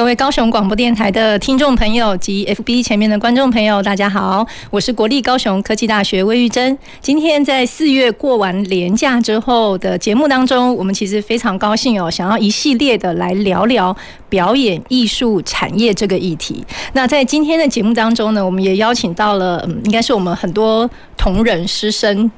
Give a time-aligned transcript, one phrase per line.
[0.00, 6.78] 各位高雄广播电台的听众朋友及 FB 前面的观众朋友，大家好，我是国立高雄科技大学魏玉珍。
[7.02, 13.94] 今天在四月过完连假之后的节目当中，我们其实非常高兴哦，想要一系列的来聊聊
[14.30, 16.64] 表演艺术产业这个议题。
[16.94, 22.30] 那在今天的节目当中呢，我们也邀请到了，嗯，应该是我们很多同仁师生，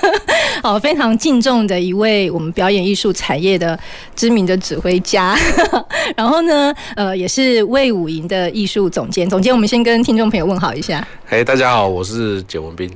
[0.62, 3.78] 哦，非常敬重的一位我们表演艺术产业的
[4.14, 5.34] 知名的指挥家。
[6.14, 9.30] 然后呢，呃，也是魏武营的艺术总监。
[9.30, 11.06] 总监，我们先跟听众朋友问好一下。
[11.24, 12.90] 嘿，大家好，我是简文斌。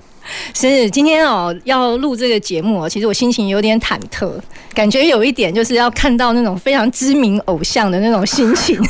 [0.55, 4.33] 是今天哦，要录这个节目哦，其实我心情有点忐忑，
[4.75, 8.81] 感觉有一点就是要看到那种非常知名偶像的那种心情。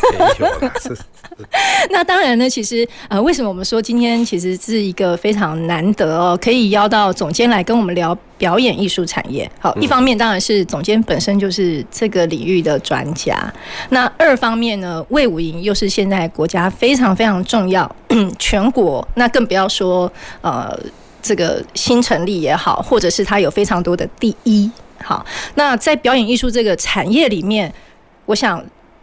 [1.91, 9.51] 那当然呢，其实呃，为什么我们说今天其实是一个非常难得哦，可以邀到总监来跟我们聊表演艺术产业。
[9.59, 13.53] 好，一方面当然是总监本身就是这个领域的专家，
[13.89, 17.91] 那二方面呢，魏武营又是现在国家非常非常重要，
[18.39, 20.79] 全国那更不要说呃。
[21.23, 24.69] 这个新成立也好，或者是它有非常多的第一，
[25.03, 27.73] 好，那在表演艺术这个产业里面，
[28.27, 28.63] 我想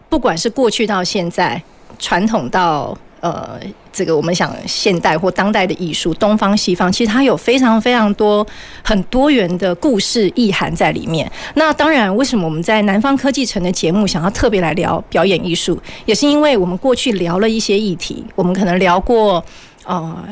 [0.10, 1.62] 不管是过去到现在，
[1.98, 3.60] 传统到呃
[3.92, 8.46] 这个我们想现代或当代的艺术，东方西方，其实它有非常非常多
[8.84, 11.30] 很多元的故事意涵在里面。
[11.56, 19.44] 那当然，为什么我们在南方科技城的节目想要特别来聊表演艺术，也是因为我们过去聊了一些议题，我们可能聊过
[19.86, 20.26] 呃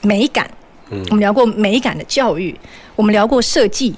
[0.00, 0.48] 美感。
[1.08, 2.54] 我们聊过美感的教育，
[2.94, 3.94] 我们聊过设计，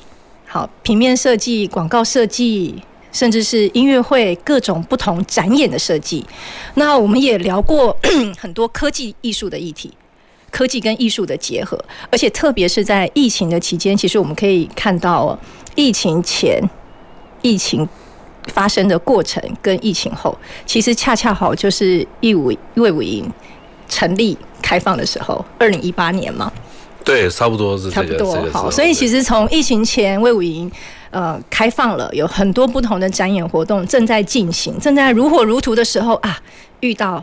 [0.46, 2.74] 好，平面设计、广告设计，
[3.10, 6.24] 甚至是音乐会各种不同展演的设计。
[6.74, 7.96] 那我们也聊过
[8.38, 9.92] 很多科技艺术的议题，
[10.50, 11.76] 科技跟艺术的结合，
[12.10, 15.36] 而且特别是在疫情的期间，其实我们可以看到
[15.74, 16.62] 疫情前、
[17.42, 17.88] 疫情
[18.52, 23.28] 发生的过程跟疫情后，其实恰恰好就是卫武卫武营
[23.88, 26.52] 成立开放的时候，二零一八年嘛。
[27.04, 30.70] 对，差不多是这个、差不多好，所以其实从疫情前，魏武营
[31.10, 36.38] 呃开放了，有很多不同的展演活动正在进行，正在如火如荼的时候啊，
[36.80, 37.22] 遇到。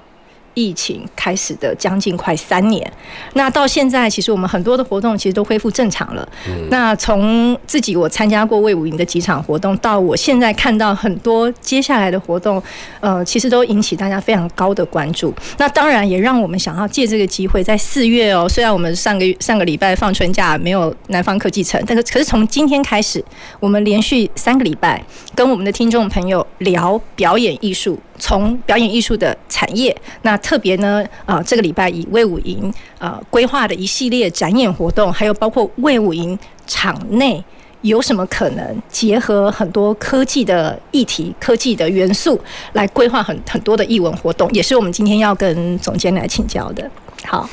[0.53, 2.91] 疫情开始的将近快三年，
[3.34, 6.28] 那到现在其实我们很多的活动其实都恢复正常了。
[6.47, 12.61] 嗯、那从自己我参加过魏武营的几场活动，到我现在看到很多接下来的活动，
[13.00, 15.34] 呃，其实都引起大家非常高的关注。
[15.57, 23.23] 那当然也让我们想要借这个机会，在四月哦，虽然我们上个月上个礼拜放春假没有南方科技城，但是可是从今天开始，
[23.59, 25.03] 我们连续三个礼拜
[25.34, 27.97] 跟我们的听众朋友聊表演艺术。
[28.21, 36.37] 从表演艺术的产业，那特别呢，啊，这个礼拜以魏武营啊规划的一系列展演活动，还有包括魏武营
[36.67, 37.43] 场内
[37.81, 42.39] 有什么可能结合很多科技的议题、科技的元素
[42.73, 46.89] 来规划很很多的艺文活动，也是我们今天要跟总监来请教的。
[47.23, 47.47] 好，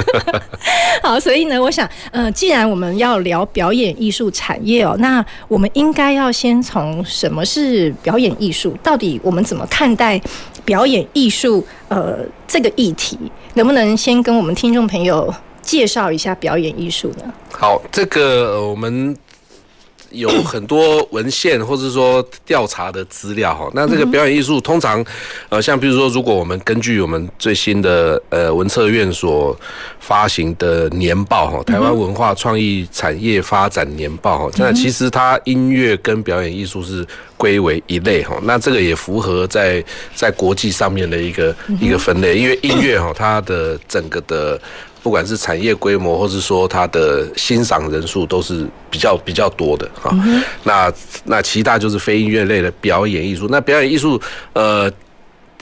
[1.02, 10.20] 好，所以呢，我想，呃，既然我们要聊表演艺术产业哦，那我们应该要先从什么是表演艺术，到底我们怎么看待
[10.64, 11.64] 表演艺术？
[11.88, 12.18] 呃，
[12.48, 13.18] 这个议题，
[13.54, 17.32] 能不能先跟我们听众朋友介绍一下表演艺术呢？
[17.52, 19.16] 好，这个我们。
[20.12, 25.04] 有很多文献或者说调查的资料哈，那这个表演艺术通常，
[25.48, 29.58] 呃，像比如说，如果我们根据我们最新的呃文策院所
[30.00, 37.06] 发行的年报哈，台湾文化创意产业发展年报哈，那其实它音乐跟表演艺术是
[37.36, 39.84] 归为一类哈，那这个也符合在
[40.14, 44.60] 在国际上面的一个一个分类，因为音乐哈，它的整个的。
[45.02, 50.16] 不管是产业规模，或是说它的欣赏人数，都是比较比较多的哈。
[50.62, 50.92] 那
[51.24, 53.48] 那其他就是非音乐类的表演艺术。
[53.50, 54.20] 那表演艺术，
[54.52, 54.88] 呃，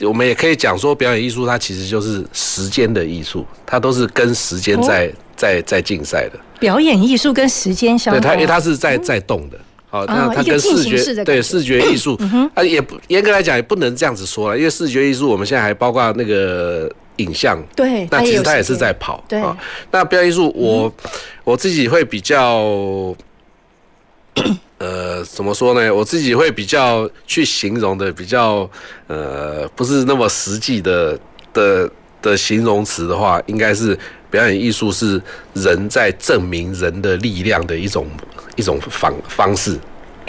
[0.01, 6.39] 我们也可以讲说，表演艺术它其实就是时间的艺术，它都是跟时间在在在竞赛的。
[6.59, 9.57] 表演艺术跟时间相关，对它，因为它是在在动的。
[9.89, 12.15] 好，那它跟视觉对视觉艺术
[12.53, 16.87] 啊，也不严格来讲也不能这样子说了，因为视觉艺术我们现在还包括那个。
[17.21, 19.23] 影像对，那其实他也是在跑。
[19.27, 19.57] 对啊，
[19.91, 20.93] 那表演艺术，我
[21.43, 23.15] 我自己会比较，
[24.79, 25.93] 呃，怎么说呢？
[25.93, 28.69] 我自己会比较去形容的比较，
[29.07, 31.19] 呃，不是那么实际的
[31.53, 31.89] 的
[32.21, 33.97] 的形容词的话，应该是
[34.29, 35.21] 表演艺术是
[35.53, 38.07] 人在证明人的力量的一种
[38.55, 39.77] 一种方方式。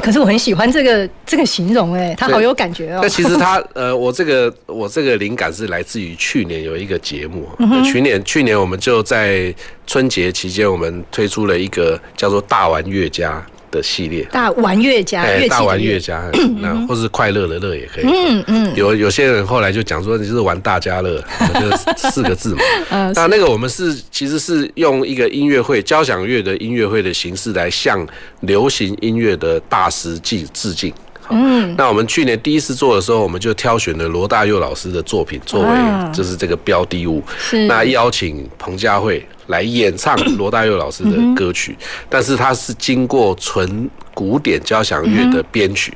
[0.02, 3.00] 可是我很喜欢这个这个形容，哎，他好有感觉哦。
[3.02, 7.48] 那其实他呃，我这个我这个灵感是来自于去年有一个节目，
[7.84, 9.54] 去年去年我们就在
[9.86, 13.40] 春节期间，我们推出了一个叫做“大玩乐家”。
[13.72, 16.22] 的系列，大玩乐家，哎，大玩乐家，
[16.62, 18.04] 那或是快乐的乐也可以。
[18.06, 21.20] 嗯嗯，有有些人后来就讲说，你是玩大家乐，
[21.54, 22.62] 就是四个字嘛。
[23.16, 28.06] 那那个我们是其实是用一个音乐会，交响乐的音乐会的形式来向
[28.40, 30.92] 流行音乐的大师致致敬。
[31.30, 35.68] 嗯，那我们去年第一次做的时候，我们就挑选了罗大佑老师的作品作为
[36.12, 37.22] 就是这个标的物。
[37.38, 41.76] 是，那邀请彭佳慧来演唱罗大佑老师的歌曲，
[42.08, 45.94] 但是他是经过纯古典交响乐的编曲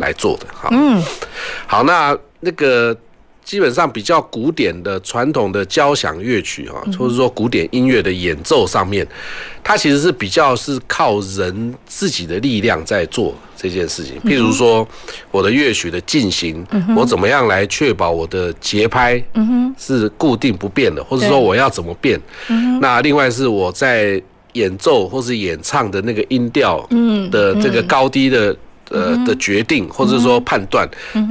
[0.00, 0.46] 来做的。
[0.52, 1.00] 好，嗯，
[1.68, 2.96] 好，那那个。
[3.44, 9.06] 基本上比较古典的传统的交响乐曲哈，或者说古典音乐的演奏上面，
[9.62, 14.18] 它其实是比较是靠人自己的力量在做这件事情。
[14.22, 14.86] 譬如说，
[15.30, 19.22] 我的乐曲的进行，我怎么样来确保我的节拍
[19.78, 22.18] 是固定不变的，或者说我要怎么变？
[22.80, 24.20] 那另外是我在
[24.54, 26.80] 演奏或是演唱的那个音调
[27.30, 28.56] 的这个高低的。
[28.90, 30.88] 呃的决定，或者说判断，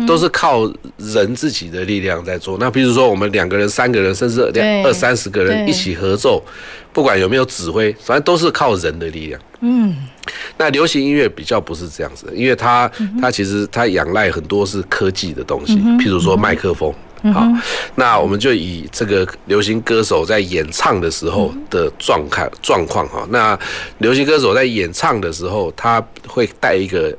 [0.07, 2.57] 都是靠人自己的力量在做。
[2.59, 6.43] 那比如说，我们两个人、三个人，甚至两二三十个人一起合奏，
[6.91, 9.39] 不管有没有指挥，反正都是靠人的力量。
[9.61, 9.95] 嗯，
[10.57, 12.89] 那流行音乐比较不是这样子的，因为它
[13.21, 16.93] 它其实它仰赖很多是科技的东西，譬如说麦克风。
[17.33, 17.47] 好，
[17.95, 23.25] 那我们就以这个流行歌手在演唱的时候的状态状况哈。
[23.29, 23.57] 那
[23.99, 27.15] 流行歌手在演唱的时候，他会带一个。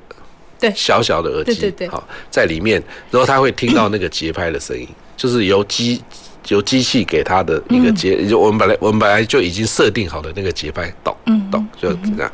[0.75, 6.01] 小小的耳机，好，在里面，然后他会听到那个节拍的声音， 就是由机
[6.49, 11.17] 由机器给他的一个节，就我们本来我们本来就已经设定好的那个节拍，咚
[11.51, 12.31] 咚，就这样。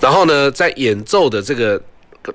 [0.00, 1.80] 然后呢，在演奏的这个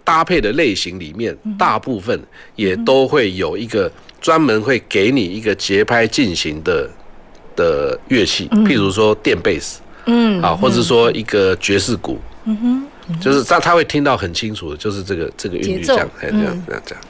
[0.03, 2.17] 搭配的类型里面，大部分
[2.55, 3.91] 也都会有一个
[4.21, 6.89] 专门会给你一个节拍进行的
[7.55, 12.87] 的乐器，譬如说电贝斯，嗯，啊，或者说一个爵士鼓，嗯哼。
[13.19, 17.03] 就是他他会听到很清楚的，就是这个这个韵律这样，哎，这样这样这样。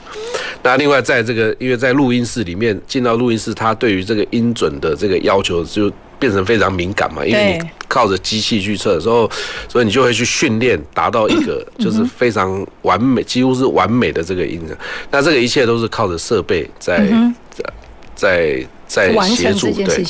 [0.63, 9.29] 那另外在这个，因为在录音室里面进到录音室，他对于这个音准的这个要求就变成非常敏感嘛，因为你靠着机器去测的时候，
[9.67, 14.61] 所以你就会去训练，达到一个就是非常完美，几乎是完美的这个音。
[15.09, 17.09] 那这个一切都是靠着设备在
[18.21, 18.67] 在。
[18.91, 20.03] 在协助对，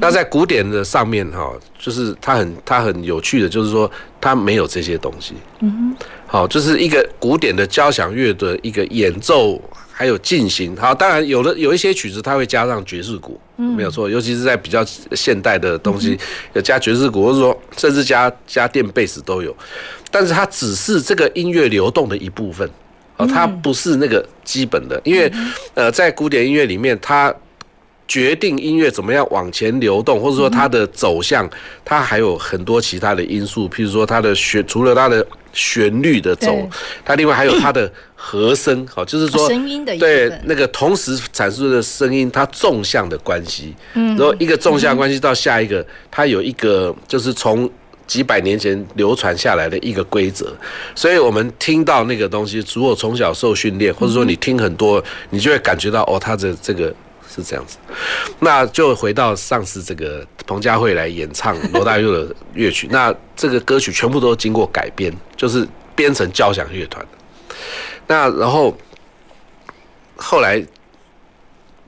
[0.00, 3.90] 那在古典的上面哈，就是它很它很有趣的，就是说
[4.20, 5.34] 它没有这些东西。
[5.58, 9.60] 嗯哼，好，就是一个古典的交响乐的一个演奏
[9.90, 10.76] 还有进行。
[10.76, 16.16] 好，当然有的有一些曲子它会加上爵士鼓，没有错，尤其是在比较现代的东西，
[16.52, 19.52] 有加爵士鼓，或者说甚至加加电贝斯都有。
[20.12, 22.70] 但是它只是这个音乐流动的一部分，
[23.16, 25.28] 哦，它不是那个基本的，因为
[25.74, 27.34] 呃，在古典音乐里面它。
[28.10, 31.48] 决定音乐怎么样往前流动，或者说它的走向，
[31.84, 36.68] 它还有很多其他的因素，譬如说它的旋，除了它的旋律的走，
[37.04, 47.70] 它另外还有它的和声， 好，就是说声音的对那个同时产生的声音，它纵向的关系，然后一个纵向关系到下一个，它有一个就是从
[48.08, 50.52] 几百年前流传下来的一个规则，
[50.96, 55.00] 所以我们听到那个东西，如果从小受训练，或者说你听很多，
[55.30, 56.92] 你就会感觉到哦，它的这个。
[57.32, 57.76] 是这样子，
[58.40, 67.04] 那就回到上次这个彭佳慧来演唱罗大佑的乐曲， 那这个歌曲全部都经过改编，就是编成交响乐团。
[68.06, 68.76] 那然后
[70.16, 70.60] 后来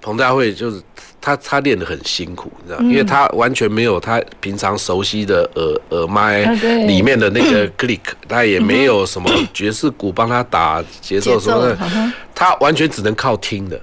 [0.01, 0.81] 彭佳慧就是
[1.21, 6.43] 他他练得很辛苦，你知道，因为他完全没有他平常熟悉的耳耳麦
[6.87, 13.81] 里面的那个 click， 他也没有什么爵士鼓帮他打节奏什么的，他完全只能靠听的。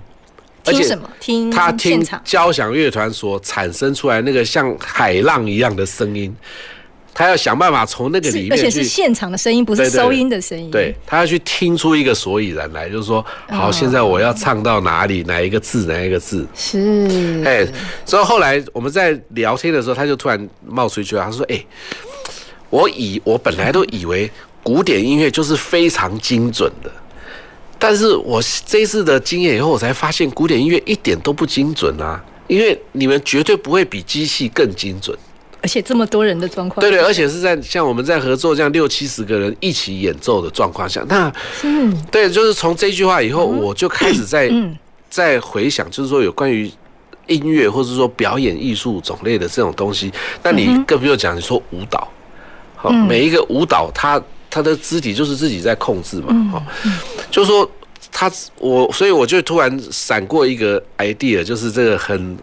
[0.70, 6.36] 而且听他听交响乐团所产生出来那个像海浪一样的声音，
[7.14, 10.72] 他要想办法从那个里面，而且是现场的声音，不是收音的声音。
[10.72, 16.48] 对，他要去听出一个所以然来，就是说，好，现在我要唱到哪里，哪一个字，哪一个字。
[16.56, 17.68] 是，哎，
[18.06, 21.62] 所以后来我们在聊天的时候，他就突然冒出一句话，他说：“哎，
[22.70, 24.30] 我以我本来都以为
[24.64, 26.92] 古典音乐就是非常精准的。”
[27.79, 32.21] 但是我这一次的经验以后，我才发现古典音乐一点都不精准啊！
[32.48, 35.17] 因为你们绝对不会比机器更精准，
[35.62, 41.31] 而且这么多人的状况，对对，而且是在像我们在合作这样六七十个人一起演奏的状况下，那
[41.63, 44.51] 嗯，对，就是从这句话以后，我就开始在
[45.09, 46.69] 在回想，就是说有关于
[47.27, 50.12] 音乐或者说表演艺术种类的这种东西，
[50.43, 52.07] 那你更不用讲，你说舞蹈，
[52.75, 54.19] 好，每一个舞蹈它
[54.50, 56.63] 它的肢体就是自己在控制嘛，好，
[57.29, 57.70] 就是说
[58.12, 62.38] 他我，所以我就突然闪过一个 idea，就是这个很。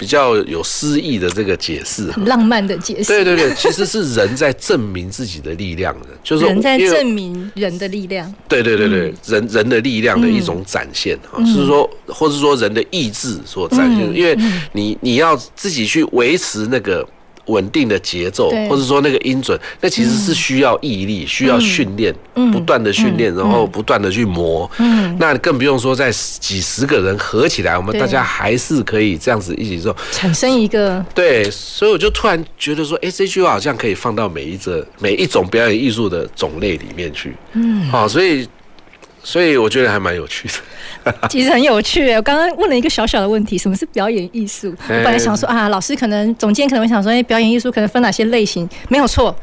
[0.00, 3.08] 比较有诗意的这个解释，很浪漫的解释。
[3.08, 8.34] 对对对，其实是人在证明自己的力量的， 就是人在证明人的力量。
[8.48, 14.10] 对对对对，人人的力量的一种展现啊，是说，或是说人的意志所展现。
[14.16, 14.34] 因为
[14.72, 17.06] 你你要自己去维持那个。
[17.50, 22.14] 稳定的节奏，或者说那个音准，那其实是需要毅力，需要训练，
[22.52, 24.70] 不断的训练，然后不断的去磨。
[24.78, 31.04] 嗯，那更不用说在几十个人合起来，我们大家还是可以这样子一起做，产生一个。
[31.14, 37.34] 对，所以我就突然觉得说，哎，这句话好像可以放到每一个每一种表演艺术的种类里面去。
[37.52, 38.48] 嗯，好，所以
[39.22, 40.54] 所以我觉得还蛮有趣的。
[41.28, 44.74] 其实很有趣，我刚刚问了一个小小的问题：什么是表演艺术？
[44.88, 48.68] 我本来想说啊，老师可能总监可能会想说，哎，表演艺术可能分哪些类型？
[48.88, 49.34] 没有错，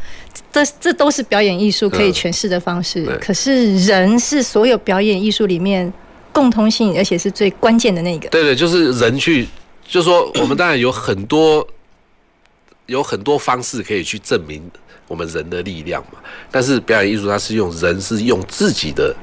[0.51, 3.05] 这这都是表演艺术可以诠释的方式。
[3.21, 5.91] 可是人是所有表演艺术里面
[6.31, 8.29] 共通性，而且是最关键的那个。
[8.29, 9.47] 对对，就是人去，
[9.87, 11.65] 就是说我们当然有很多
[12.85, 14.61] 有很多方式可以去证明
[15.07, 16.19] 我们人的力量嘛。
[16.51, 19.15] 但是表演艺术它是用人是用自己的。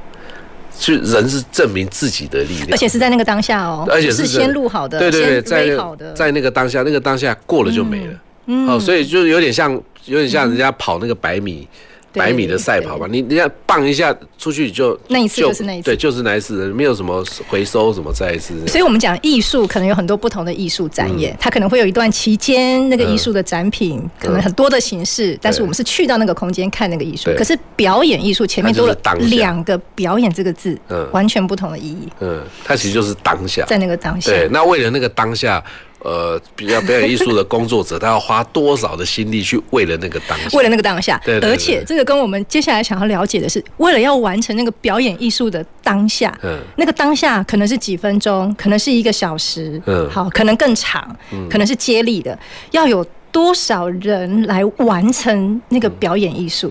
[0.78, 8.14] 是人是证明自己的力量，而且是在那个当下哦，而且是先录好的，对对对，在好的，在那个当下，那个当下过了就没了，
[8.46, 9.72] 嗯，哦，所以就有点像，
[10.06, 11.66] 有点像人家跑那个百米。
[12.14, 18.54] 百米的赛跑吧，你你要棒一下出去就那一次就是那一次，对，就是那一次，没有什么回收什么再一次。
[18.66, 27.30] 所以我们讲艺术可能有很多不同的艺术展演，它可能会有一段期间那个艺术的展品可能很多的形式，但是我们是去到那个空间看那个艺术。
[27.36, 32.08] 可是表演艺术前面多了两个“表演”这个字，嗯，完全不同的意义。
[32.20, 34.30] 嗯，它其实就是当下，在那个当下。
[34.30, 35.62] 对，那为了那个当下。
[36.04, 40.56] 呃，比较表演艺术的工作者， 他要花多少的心力去为了那个当下？
[40.56, 52.38] 为了那个当下，对，而且这个跟我们接下来想要了解的是，为了要完成那个表演艺术的当下，嗯，那个当下可能是几分钟，可能是一个小时，嗯，好，可能更长，嗯可能是接力的，
[52.72, 56.70] 要有多少人来完成那个表演艺术？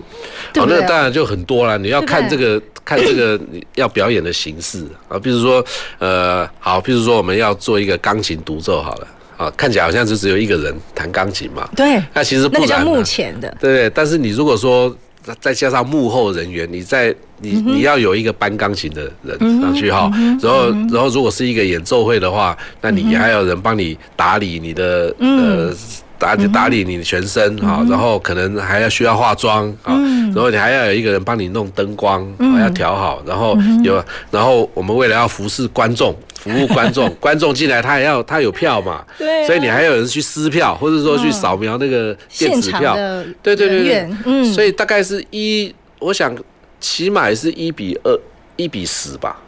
[0.54, 1.76] 哦，那当然就很多了。
[1.76, 3.38] 你要看这个，看这个
[3.74, 5.64] 要表演的形式啊，比如说，
[5.98, 9.08] 呃，好，比如说我们要做一个钢琴独奏，好了。
[9.36, 11.68] 啊，看起来好像就只有一个人弹钢琴嘛。
[11.76, 13.54] 对，那其实不那个叫幕前的。
[13.60, 14.94] 对，但是你如果说
[15.40, 20.10] 再加上幕后人员，你在你你要有一个搬钢琴的人上去哈，
[20.40, 25.74] 然后然后如果是一个演奏会的话，那你还有人帮你打理你的呃。
[26.16, 29.92] 打打理你的全身哈，然后可能还要需要化妆啊，
[30.32, 32.26] 然后你还要有一个人帮你弄灯光，
[32.60, 36.14] 要调好，然后有，然后我们为了要服侍观众，
[36.44, 42.94] 服务观众， 观众进来他也要他有票嘛，对，所以你还有人去撕票，或者说去扫描那个电子票，
[43.42, 46.36] 对对对对，嗯，所以大概是一，我想
[46.78, 48.20] 起码也是一比二，
[48.56, 49.40] 一比十吧。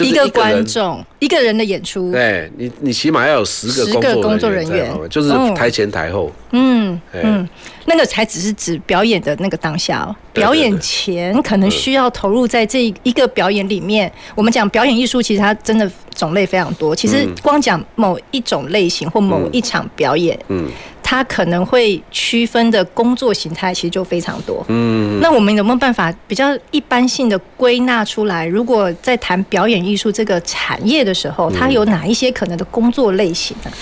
[0.00, 3.68] 一个观众，一个人的演出，对你，你起码要有十
[4.00, 7.48] 个工作人员，就是台前台后，嗯嗯，
[7.86, 10.14] 那个才只是指表演的那个当下哦。
[10.32, 14.10] 表演前可能需要投入在这一个表演里面。
[14.34, 16.94] 我们讲表演艺术，其实它真的种类非常多。
[16.94, 20.68] 其实光讲某一种类型或某一场表演，嗯。
[21.10, 24.64] 它可能会区分的工作形态其实就非常多。
[24.68, 28.46] 嗯，那我们有没有办法比较一般性的归纳出来？
[28.46, 33.72] 如果在谈表演艺术这个产业的时候，它有哪一些可能的工作类型呢？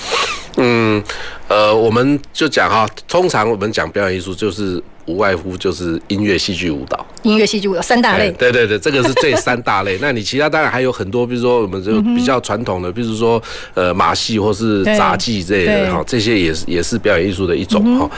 [0.56, 1.04] 嗯，
[1.49, 4.82] 呃，我们就讲哈，通常我们讲表演艺术就是。
[5.09, 7.05] 无外乎就是音乐、戏剧、舞蹈。
[7.23, 8.31] 音乐、戏剧、舞蹈三大类。
[8.33, 9.99] 对对对，这个是这三大类。
[10.03, 18.11] 那你其他当然还有很多，比如说我们就比较传统的，比如说呃马戏或是杂技这类的哈，这些也是也是表演艺术的一种哈。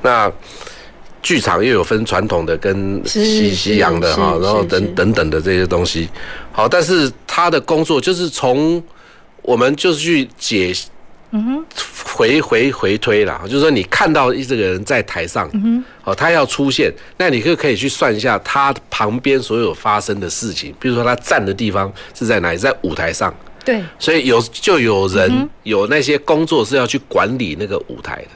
[0.00, 0.32] 那
[1.20, 6.08] 剧场又有分传统的跟西西洋的哈，然后等等等的这些东西。
[6.52, 8.82] 好，但是他的工作就是从
[9.42, 10.72] 我们就是去解。
[11.30, 11.64] 嗯哼，
[12.04, 28.28] 回回回推啦，就是说你看到一这个人在台上，嗯哼，哦，他要出现，那你就可以去算一下他旁边所有发生的事情，比如说他站的地方是在哪里，在舞台上，对，所以有就有人有那些工作是要去管理那个舞台的。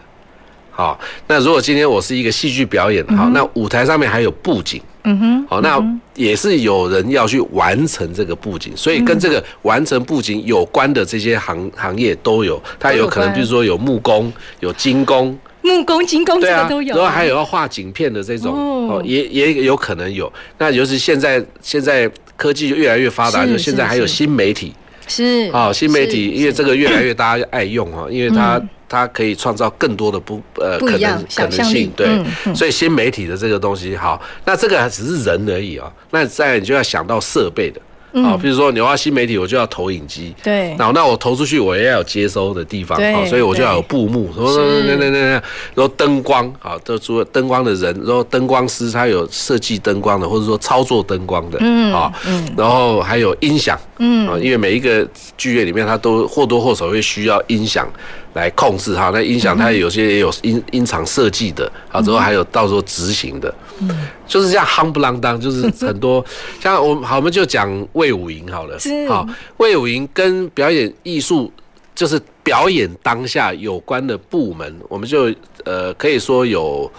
[0.71, 4.81] 好，那如果今天我是一个戏剧表演，好，那舞台上面还有布景。
[5.05, 5.83] 嗯哼，好，那
[6.15, 20.33] 也是有人要去完成这个布景，所以跟这个完成布景有关的这些行行业都有，它有可能，比如说有木工、有金工，木工、金工这个都有，然后还有要画景片的这种，哦，也也有可能有。
[20.59, 24.73] 那尤其现在现在科技就越来越发达，就现在还有新媒体，
[25.09, 32.07] 是啊，新媒体，因为这个越来越大家爱用哈，因为它嗯它可以创造更多的不呃可能可能性，对。
[32.07, 37.81] 嗯嗯，所以新媒体的这个东西好，那这个还只是人而已啊，那再你就要想到设备的。
[38.15, 40.35] 啊，比如说你要新媒体，我就要投影机。
[40.37, 40.77] 嗯对。
[40.79, 42.99] 那那我投出去，我也要有接收的地方。
[42.99, 44.83] 对好，所以我就要有布幕，什么什么是。
[44.83, 45.43] 那那那那，然
[45.77, 52.13] 后灯光，好，都除了灯光的人，然后灯光师他有设计灯光的，或者说操作灯光的，嗯，啊，
[52.55, 55.09] 然后还有音响，嗯，啊，因为每一个
[55.39, 57.91] 剧院里面，它都或多或少会需要音响
[58.35, 59.11] 来控制哈。
[59.13, 66.25] 那音响它有些也有音音场设计的，啊，之后还有到时候执行的，嗯，就是这样夯不啷当，就是很多
[66.61, 69.09] 像我们好，我们就讲魏武营好了，是。
[69.09, 71.53] 好，魏武营跟表演艺术
[71.95, 75.33] 就是表演当下有关的部门，我们就
[75.65, 76.91] 呃可以说有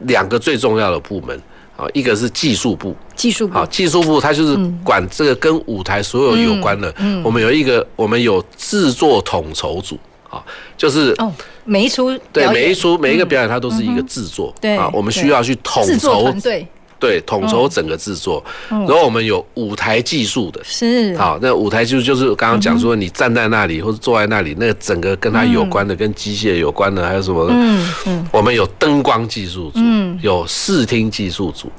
[0.00, 1.40] 两个最重要的部门。
[1.78, 3.54] 啊，一个是技术部，技术部。
[3.54, 6.92] 好，技术部它就是管这个跟舞台所有有关的。
[6.98, 7.22] 嗯。
[7.22, 9.96] 我们有一个，我们有制作统筹组，
[10.28, 10.44] 啊，
[10.76, 11.32] 就是哦，
[11.64, 14.54] 每一出对每一出每一个表演，它都是一个制作。
[14.60, 16.66] 对啊，我们需要去统筹，队
[17.00, 18.44] 对，统筹整个制作。
[18.68, 20.60] 然后我们有舞台技术的。
[20.64, 27.46] 是好，那舞台技术就是刚刚讲说，你站在那里或者坐在那里，那个整个跟它有关的，跟机械有关的，还有什么？
[27.50, 29.80] 嗯嗯，我们有灯光技术组，
[30.20, 31.70] 有视听技术组，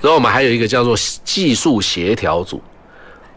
[0.00, 0.94] 然后我们还有一个叫做
[1.24, 2.60] 技术协调组。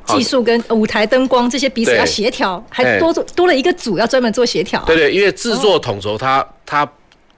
[0.04, 0.18] 好。
[0.18, 4.84] 技术跟舞台灯光这些彼此要协调，还多做多了一个组要专门做协调。
[4.86, 6.88] 对对，因为制作统筹它它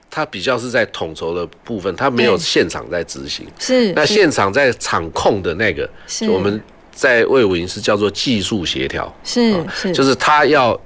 [0.10, 2.42] 它比较是在统筹的部分，它没有对。
[2.42, 3.46] 现场在执行。
[3.60, 3.94] 是是。
[3.94, 6.30] 那现场在场控的那个，是。
[6.30, 9.92] 我们在魏武营是叫做技术协调，是是。
[9.92, 10.80] 就是他要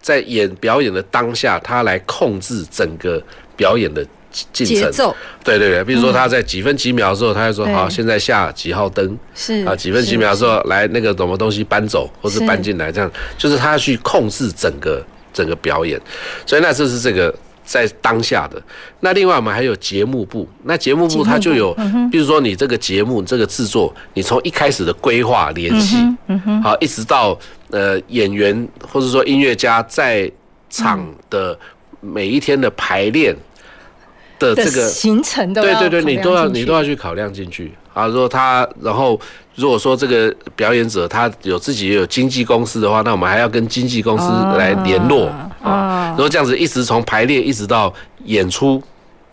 [0.00, 3.22] 在演表演的当下，他来控制整个
[3.56, 4.04] 表演的
[4.52, 4.76] 进程。
[4.76, 5.14] 节奏。
[5.44, 9.18] 对对对，比如说他在几分几秒的时候，他就说好，现在下几号灯。
[9.34, 13.10] 是啊，几分几秒的时候来那个什么东西搬走或是是搬进来，这样。
[13.36, 16.00] 就是他要去控制整个整个表演，
[16.46, 17.34] 所以那这是这个。
[17.64, 18.60] 在当下的。
[19.00, 21.72] 那另外我们还有节目部，那节目部它就有，
[22.10, 25.96] 比如说你这个节目这个制作，你从一开始的规划联系，
[26.60, 27.38] 好，一直到
[27.70, 30.30] 呃演员或者说音乐家在
[30.68, 31.56] 场的
[32.00, 33.34] 每一天的排练
[34.42, 38.06] 的的这个行程都对对对，你都要你都要去考量进去啊。
[38.06, 39.18] 如果他然后
[39.54, 44.28] 如果说这个表演者他有自己也有经纪公司的话，那我们还要跟经纪公司
[44.58, 45.50] 来联络啊。
[45.62, 47.92] 啊然后这样子一直从排练一直到
[48.24, 48.82] 演出，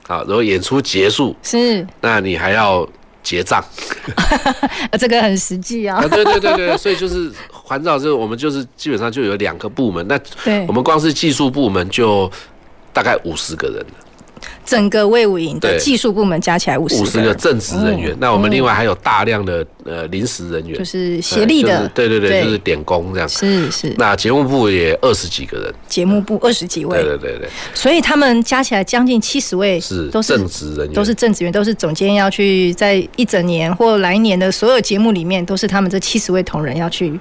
[0.08, 2.88] 啊，然后演出结束，是那你还要
[3.22, 3.62] 结账
[4.92, 6.08] 呃这个很实际啊啊。
[6.08, 10.06] 对对对对，所以就是环绕这个，我们就是基本上就有两个部门。
[10.08, 12.32] 那对我们光是技术部门就
[12.94, 14.06] 大概五十个人了。
[14.70, 18.12] 整个魏武营的技术部门加起来五十五十个正职人员。
[18.12, 22.44] 哦，那我们另外还有大量的呃临时人员，就是协力的呃就是对对对，对。
[22.44, 23.28] 就是点工这样。
[23.28, 23.92] 是是。
[23.98, 37.20] 那节目部也二十几个人，节目部二十几位，对对对对，所以他们加起来将近七十位，是都是正职人员，都是正职员，都是总监要去在一整年或来年的所有节目里面，都是他们这七十位同仁要去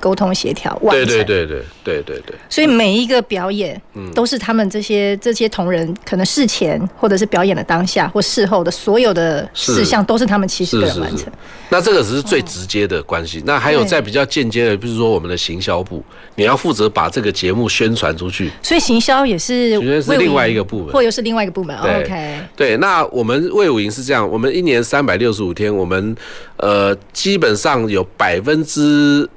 [0.00, 1.14] 沟通协调完对成。
[1.18, 11.32] 对对对对对对，所以每一个表演，嗯都是他们这些这些同仁可能事前或者是表演的当下或事后的所有的事项，都是他们其实个是是是人完成。。
[11.68, 16.02] 那这个只是最直接的关系，那还有在比较间接的，比如说我们的行销部，
[16.34, 18.50] 你要负责把这个节目宣传出去。
[18.62, 21.76] 所以行销也是是另外一个部门或又是另外一个部门。
[21.82, 26.16] 对 OK，对，那我们魏武营是这样，我们一年三百六十五天，我们
[26.56, 29.28] 呃基本上有百分之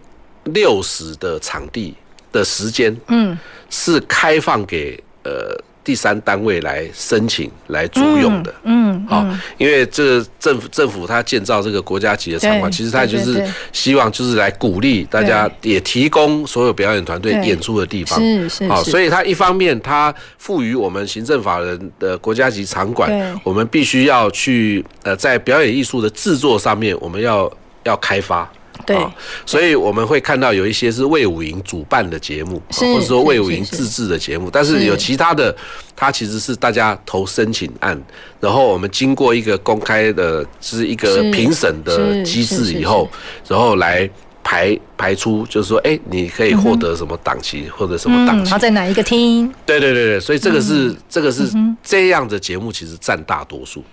[0.46, 1.94] 六十的场地
[2.32, 3.38] 的时间，嗯，
[3.70, 8.54] 是开放给呃第三单位来申请来租用的。
[8.64, 9.26] 嗯，好，
[9.58, 18.18] 因为这个政府政府它建造这个国家级的场馆，其实它就是希望就是来鼓励大家，也提供所有表演团队演出的地方。
[18.18, 27.52] 好，是是是所以它一方面它赋予我们行政法人的国家级场馆，我们必须要去呃在表演艺术的制作上面，我们要
[27.84, 28.50] 要开发。
[28.86, 28.96] 对。
[28.96, 29.14] 啊
[29.46, 35.56] 所以我们会看到有一些是魏武营主办的节目，或者说魏武营自制的节目，但是是有其他的，
[35.96, 38.02] 它其实是大家投申请案，
[38.40, 43.10] 然后我们经过一个公开的，就是一个是评审的是机制以后，
[43.48, 44.10] 然后来
[44.44, 49.54] 排排出，就是说，哎，你可以获得什么档期，或者什么档期，然期后，在哪一个厅？
[49.66, 51.50] 对对对对，所以这个是这个是
[51.84, 53.84] 这样的节目，其实占大多数，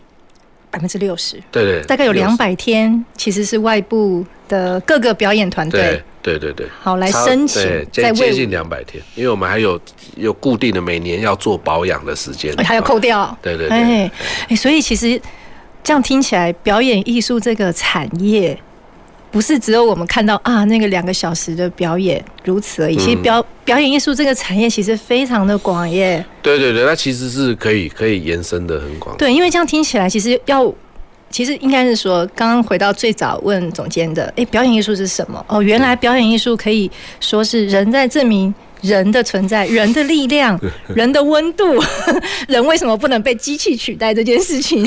[0.70, 6.02] 百分之六十，对对，大概有两百天，其实是外部的各个表演团队对。
[6.22, 9.80] 对对对，好来差申请接接近两百天，因为我们还有
[10.16, 13.34] 有固定的每年要做保养的时间，还要扣掉。
[13.40, 14.10] 对对对哎
[14.48, 15.18] 哎，所以其实
[15.82, 18.54] 这样听起来，表演艺术这个产业
[19.30, 22.96] 不是只有我们看到啊那个两个小时的表演如此而已。
[22.98, 26.22] 其实表表演艺术这个产业其实非常的广耶。
[26.42, 29.16] 对对对，它其实是可以可以延伸的很广。
[29.16, 30.70] 对，因为这样听起来，其实要
[31.30, 35.44] 其实应该是说，刚刚回到最早问总监的，哎，表演艺术是什么？
[35.48, 36.90] 哦，原来表演艺术可以
[37.20, 38.52] 说是人在证明。
[38.82, 40.58] 人的存在，人的力量，
[40.94, 41.64] 人的温度，
[42.48, 44.84] 人为什么不能被机器取代这件事情？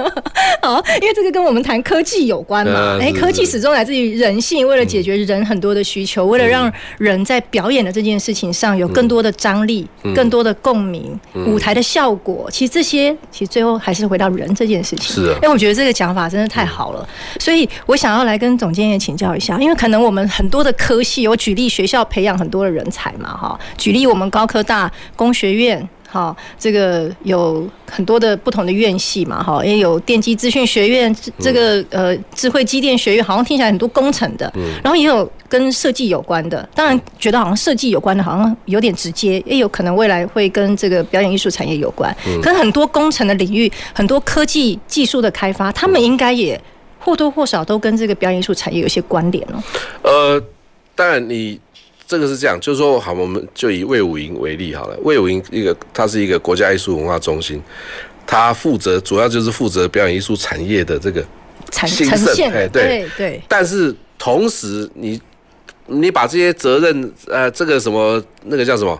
[0.62, 2.98] 好，因为这个跟我们谈科技有关嘛。
[3.00, 12.48] 哎，科技始终来自于人性，为了解决人很多的需求，为了让人在表演的这件事情上有更多的张力、更多的共鸣、舞台的效果。
[12.50, 15.14] 其实这些，其实最后还是回到人这件事情。
[15.14, 15.34] 是啊。
[15.36, 23.27] 因为我觉得这个讲法真的太好了，所以我想要来跟总监也请教一下，因为可能我们很多的科系，我举例学校培养很多的人才嘛。
[23.36, 42.14] 哈，举例我们高科大工学院，哈，这个有很多的不同的院系嘛，哈，也有电机资讯学院，这个呃智慧机电学院，好像听起来很多工程的，然后也有跟设计有关的，当然觉得好像设计有关的，好像有点直接，也有可能未来会跟这个表演艺术产业有关。
[42.42, 46.60] 可是很多工程的领域，很多科技技术的开发，他们应该也
[46.98, 49.62] 或多或少都跟这个表演艺术产业有些关联哦。
[50.02, 50.42] 呃，
[50.94, 51.60] 当然你。
[52.08, 54.98] 这个是这样，就是说，好，我们就以魏武营为例好了。
[55.02, 57.62] 魏武营一个，它是一个国家艺术文化中心，
[58.26, 61.22] 它负责主要就是负责表演艺术产业的这个
[61.70, 62.50] 呈现。
[62.50, 63.08] 哎，对对。
[63.18, 65.20] 对但是同时你，
[65.86, 68.98] 你你把这些责任，呃，这个什么那个叫什么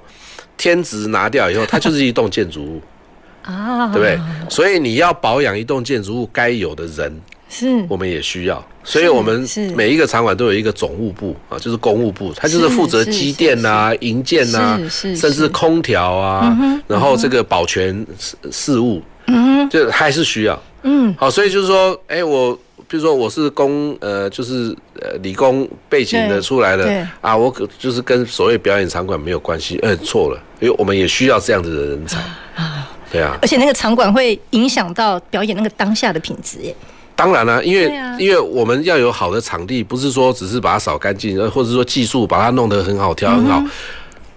[0.59, 2.83] 天职拿掉以后，它就是一栋建筑物
[3.43, 4.19] 啊，对不对？
[4.51, 7.19] 所以你要保养一栋建筑物该有的人。
[7.49, 16.57] 是，我们也需要，所以我们每一个场馆都有一个总务部啊，就是公务部，它就是负责机电啊、营建啊，甚至空调啊，
[16.87, 22.55] 然后这个保全事事务，嗯，就还是需要，嗯，好，所以就是说，哎，我
[22.87, 32.19] 比如说我是工呃，就是呃理工背景的出来的啊，我可就是跟所谓表演场馆没有关系，嗯，错了，因为我们也需要这样子的人才。
[32.57, 36.75] 啊， 对啊，而且那个场馆会影响到表演那个当下的品质耶。
[37.19, 43.61] 当然了、啊，因为、啊、因为我们要有好的场地，不是说只是把它扫干净，或者说技术把它弄得很好，调很好，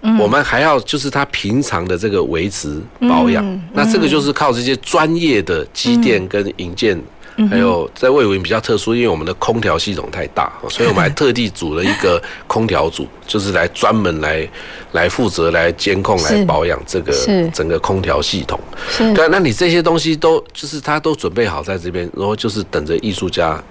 [0.00, 7.00] 嗯、我们还要就是它平常的这个维持保养，嗯、那这个就是靠这些专业的机电跟营建。
[7.48, 14.48] 还有在魏武营比较特殊，因为我们的空调系统太大，所以我们还特地组了一个空调组， 就是来专门来
[14.92, 17.12] 来负责来监控、来保养这个
[17.52, 18.58] 整个空调系统。
[18.98, 23.62] 对，那你这些东西都就是他都准备好在这边，然后就是等着艺术家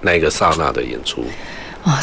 [0.00, 1.24] 那一个刹那的演出。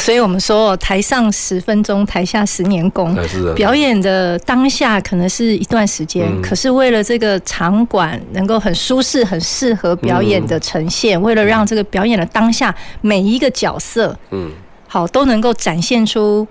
[0.00, 3.16] 所以我们说，台上十分钟，台下十年功。
[3.54, 14.50] 表演的当下可能是一段时间，可是为了这个场馆能够很舒适、很适合表演的呈现，为了让这个表演的当下每一个角色，嗯，
[14.88, 16.46] 好都能够展现出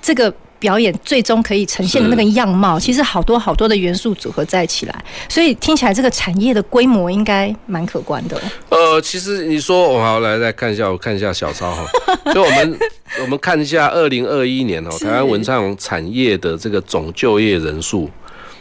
[0.00, 0.32] 这个。
[0.58, 8.40] 表演最终可以呈现的那个样貌，其实好多好多的元素组合在一起来，所以听起来这个产业的规模应该蛮可观的。
[8.68, 11.84] 呃，其实你说，我好来来看一下，我看一下小超哈，
[12.32, 12.78] 就我们
[13.20, 18.10] 我们看一下二零二一年哦，台湾文创产业的这个总就业人数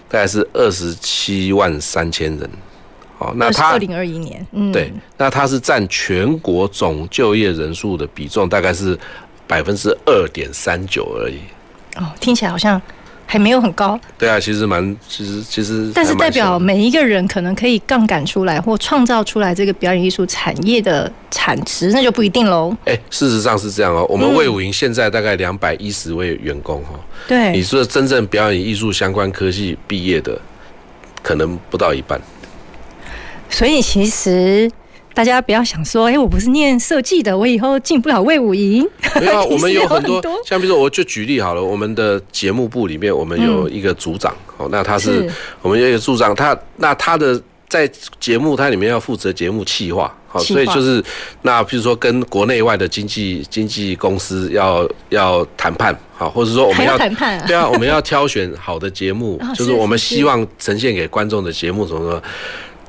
[0.10, 2.50] 大概是二十七万三千人。
[3.18, 9.00] 哦，那它二零二一年，嗯，对，那它是占全国总就业人数的比重大概是
[9.48, 11.40] 百分之二点三九而已。
[11.96, 12.82] 哦，听起来好像
[13.26, 14.00] 还没有很高。
[14.18, 15.92] 对啊，其实蛮，其实其实。
[15.96, 22.76] 但是代表每一个人可能可以杠杆出来或创造出来这个表演艺术产业的产值，那就不一定喽。
[22.86, 24.06] 哎，事实上是这样哦。
[24.10, 27.00] 我们魏武营现在大概两百一十位员工哈。
[27.28, 27.52] 对。
[27.52, 30.40] 你说真正表演艺术相关科系毕业的，
[31.24, 32.22] 可能不到一半。
[33.50, 34.72] 所以其实。
[35.16, 38.86] 大家不要想说，哎，我不是念设计的，我以后进不了魏武营。
[39.16, 51.02] 没有，我们 有很多，像比如说，我就举例好了，我们的节目部里面，我们有一个组长，哦，那他是我们有一个组长，他那他的在节目他里面要负责节目企划，好，所以就是
[51.44, 62.22] 那比如说跟国内外的经纪经纪公司要要谈判，好，或者说我们要谈判，对啊，我们要挑选好的节目， 就是我们希望呈现给观众的节目，什么什么？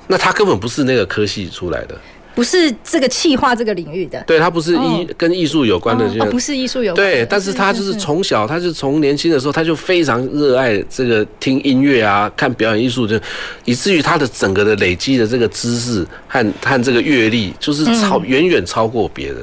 [0.09, 1.97] 那他根本不是那个科系出来的。
[2.37, 6.97] 不是这个气化这个领域的，对，他不是艺跟艺术有关的，哦，不是艺术有关。
[6.97, 13.19] 对，但是他就是从小，他就从年轻的时候，他就非常热爱这个听音乐啊，看表演艺术，就
[13.65, 19.39] 以至于他的整个的累积的这个知识和和这个阅历，就是超远远超过别人。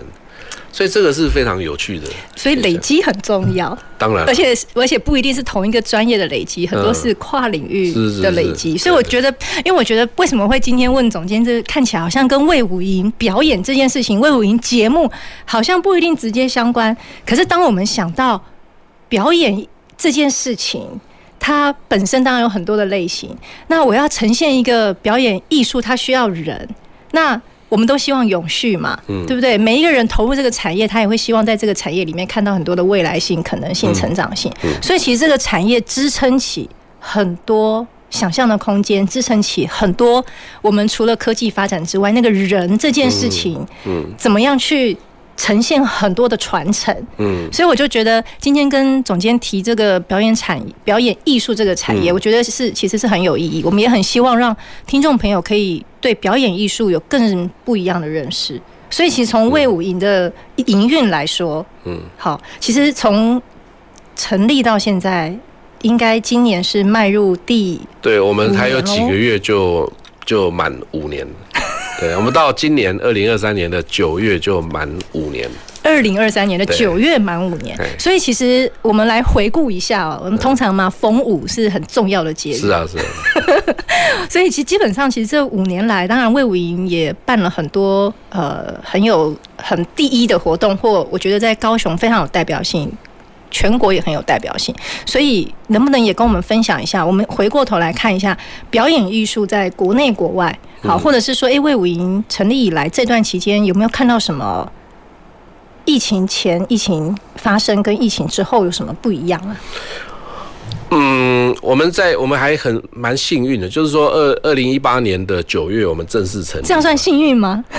[0.73, 2.07] 所以这个是非常有趣的。
[2.35, 8.75] 所以累积很重要，当然，而且而且不一定是同一个专业的累积，很多是跨领域的累积。
[8.77, 9.33] 所以我觉得，
[9.63, 15.09] 因为我觉得为什么会今天问总监，这看起来好像跟魏武营表演这件事情，魏武营节目
[15.45, 16.95] 好像不一定直接相关。
[17.25, 18.43] 可是当我们想到
[19.07, 20.99] 表演这件事情，
[21.39, 23.29] 它本身当然有很多的类型。
[23.67, 26.67] 那我要呈现一个表演艺术，它需要人。
[27.11, 27.39] 那
[27.73, 29.57] 我们都希望永续嘛，对不对？
[29.57, 34.51] 每一个人投入这个产业，他也会希望在这个产业里面看到很多的未来性、可能性、成长性。
[34.79, 40.23] 所以，其实这个产业支撑起很多想象的空间，支撑起很多
[40.61, 43.65] 我们除了科技发展之外，那个人这件事情，
[44.15, 44.95] 怎么样去？
[45.35, 53.61] 呈现很多的传承，嗯，所以我就觉得今天跟总监提这个表演产表演艺术这个产业，我觉得是其实是很有意义。
[53.65, 58.61] 我们也很希望让听众朋友可以对表演艺术有更不一样的认识。
[58.89, 63.41] 所以其实从魏武营的营运来说，嗯，好，其实从
[64.15, 65.35] 成立到现在，
[65.81, 69.91] 应该今年是迈入第，对，我们还有几个月就
[70.23, 71.27] 就满五年。
[72.03, 75.49] 对，我们到今年二零二三年的九月就满五年。
[75.81, 80.21] 二零二三年的九月满五年，所以其实我们来回顾一下哦。
[80.25, 82.57] 我们通常嘛，逢五是很重要的节日。
[82.57, 83.03] 是啊，是啊。
[84.29, 92.91] 所以其实基本上，其实这五年来，当然魏武营也办了很多呃很有很第一的活动，或我觉得在高雄非常有代表性。
[93.53, 97.05] 全国也很有代表性，所以能不能也跟我们分享一下？
[97.05, 98.37] 我们回过头来看一下
[98.69, 104.69] 表演艺术在国内国外，好，或者是说，诶，魏武营成立以来这段期间有没有看到什么
[105.85, 109.55] 疫情前、疫情发生跟疫情之后有什么不一样啊？
[110.91, 117.63] 嗯，我们在我们还很蛮幸运的，就是说二二零一八年的九月，我们正式成立，这样算幸运吗？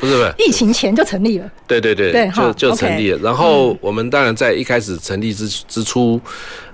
[0.00, 1.48] 不是不是，疫情前就成立了。
[1.66, 3.18] 对对对，对就就成立了。
[3.22, 6.20] 然后我们当然在一开始成立之之初，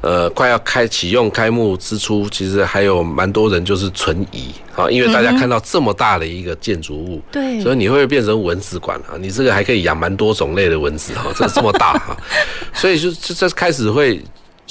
[0.00, 12.16] 呃，快要开启用开幕之初，其实还有蛮多人就是存疑啊，因为大家看到这么大的一个建筑物，对，所以你会变成蚊子馆啊，你这个还可以养蛮多种类的蚊子哈，这这么大哈，
[12.72, 14.22] 所以就这这开始会。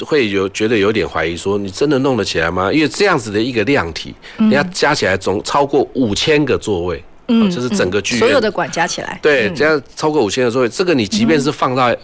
[0.03, 2.73] 会有觉得有点怀疑，说你真的弄得起来吗？
[2.73, 8.19] 因为这样子的一个量体，人家加起来总超过五千个座位，嗯，就是整个剧院。
[8.19, 11.95] 所有的馆加起来，对，这样超过五千个座位，这个你即便是放到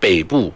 [0.00, 0.50] 北部，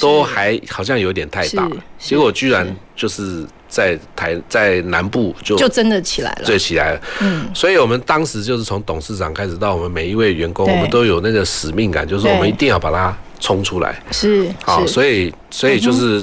[0.00, 2.66] 都还好像有点太大，结果居然
[2.96, 13.16] 就是在台在南部就就真的起来了，对，起来了，嗯，所以我们当时就是从董事长开始到我们每一位员工，我们都有那个使命感，就是说我们一定要把它。
[13.44, 16.18] 冲出来是好，所以所以就是、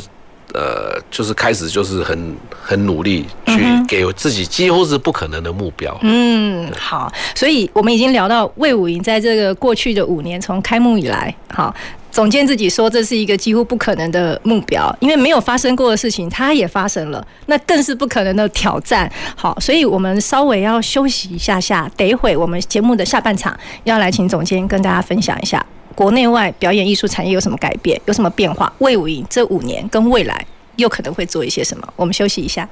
[0.55, 5.95] 嗯、呃，就是开始就是很很努力去给自己几乎是不可能的目标。
[6.01, 11.71] 嗯，好，所以我们已经聊到魏武营在这个过去的五年从开幕以来，好，
[12.12, 19.07] 总监自己说这是一个几乎不可能的目标，因为没有发生过的事情它也发生了，那更是不可能的挑战。
[19.36, 25.63] 好，所以我们稍微要休息一下下，等一会我们节目的下半场要来请总监跟大家分享一下。
[25.95, 27.99] 国内外表演艺术产业有什么改变？
[28.06, 28.71] 有什么变化？
[28.80, 30.45] 魏武营这五年跟未来
[30.77, 31.88] 又可能会做一些什么？
[31.95, 32.67] 我们休息一下。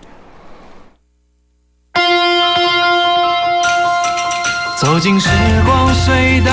[4.79, 5.29] 走进时
[5.65, 6.51] 光隧道，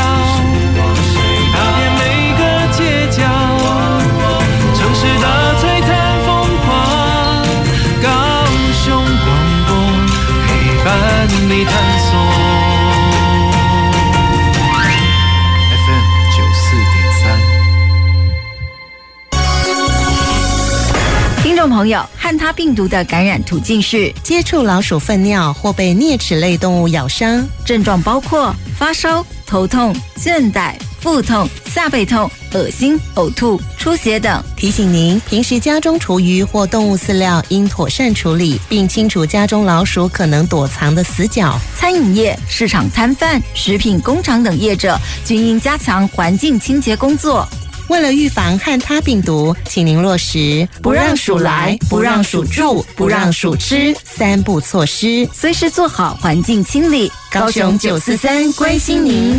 [21.76, 34.42] 朋友，汉他病毒的感染途径是接触老鼠粪尿或被啮齿类动物咬伤，症状包括发烧、头痛、倦怠、腹痛、下背痛、恶心、呕吐、出血等。
[34.56, 41.58] 提醒您，平时家中厨余或动物饲料应妥善处理，并清除家中老鼠可能躲藏的死角。
[41.76, 47.46] 餐饮业、市场摊贩、食品工厂等业者均应加强环境清洁工作。
[47.88, 57.10] 为了预防汉他病毒，请您落实不让鼠来、不让鼠住、不让鼠吃三步措施，随时做好环境清理。
[57.30, 59.38] 高雄九四三关心您。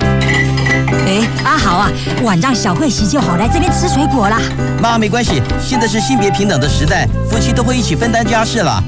[0.00, 1.90] 哎，阿豪啊，
[2.22, 4.40] 晚上小慧洗就好来这边吃水果啦。
[4.80, 8.82] 妈，没关系，现在是性别平等的时代，夫妻都会一起分担家事了。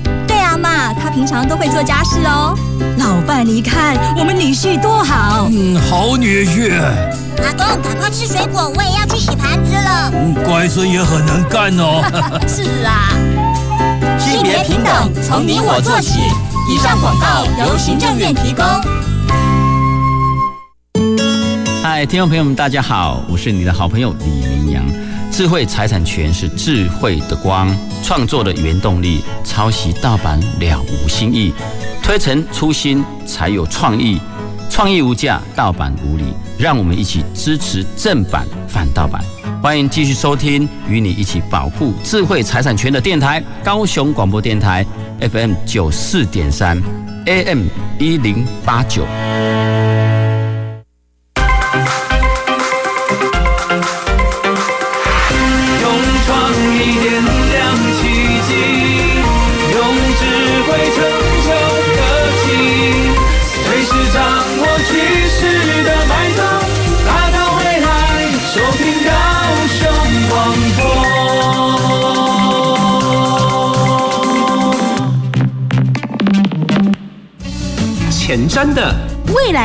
[0.61, 2.55] 妈，他平常都会做家事哦。
[2.99, 5.49] 老伴，你看我们女婿多好。
[5.51, 6.75] 嗯，好女婿。
[7.43, 10.13] 阿公，赶快吃水果，我也要去洗盘子了。
[10.13, 12.03] 嗯，乖孙也很能干哦。
[12.47, 13.11] 是啊。
[14.19, 16.21] 性别平等，从你我做起。
[16.69, 18.65] 以上广告由行政院提供。
[21.83, 24.85] 嗨，听众朋友们，大家好，我是你的好朋友李明阳。
[25.31, 29.23] 智慧财产权是智慧的光，创作的原动力。
[29.45, 31.53] 抄袭盗版了无新意，
[32.03, 34.21] 推陈出新才有创意。
[34.69, 36.25] 创意无价，盗版无理。
[36.59, 39.23] 让我们一起支持正版反盗版。
[39.63, 44.85] 欢迎继续收听，与你一起保护智慧财产权的电台——高雄广播电台
[45.21, 46.81] FM 九四点三
[47.27, 47.67] ，AM
[47.99, 49.07] 一零八九。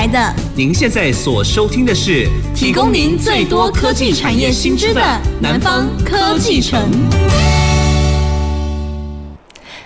[0.06, 5.02] 来的，您现在所收听的是提供您最多科技产业新知的
[5.42, 6.80] 南方科技城。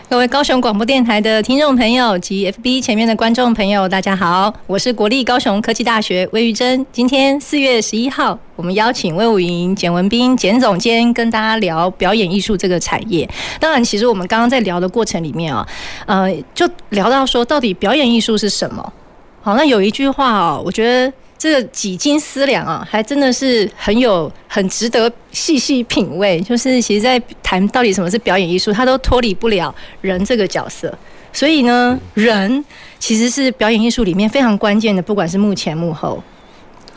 [0.10, 6.86] 各位高雄广播电台的听众朋友及 FB 前面的观众朋友，大家好，我是国立高雄科技大学魏玉珍。
[6.92, 13.30] 今天四月十一号，我们邀请魏武营简文斌简总监跟大家聊表演艺术这个产业。
[13.58, 15.66] 当然，其实我们刚刚在聊的过程里面啊，
[16.08, 18.94] 呃，就聊到说，到底表演艺术是什么？
[19.42, 21.12] 好，那有一句话哦，我觉得。
[21.40, 26.38] 这个几经思量啊，还真的是很有很值得细细品味。
[26.42, 30.94] 就是其实，在谈到底什么是表演艺术，它都脱离不了人这个角色。
[31.32, 32.66] 所以呢，人
[33.00, 36.22] 其实是表演艺术里面非常关键的，不管是幕前幕后。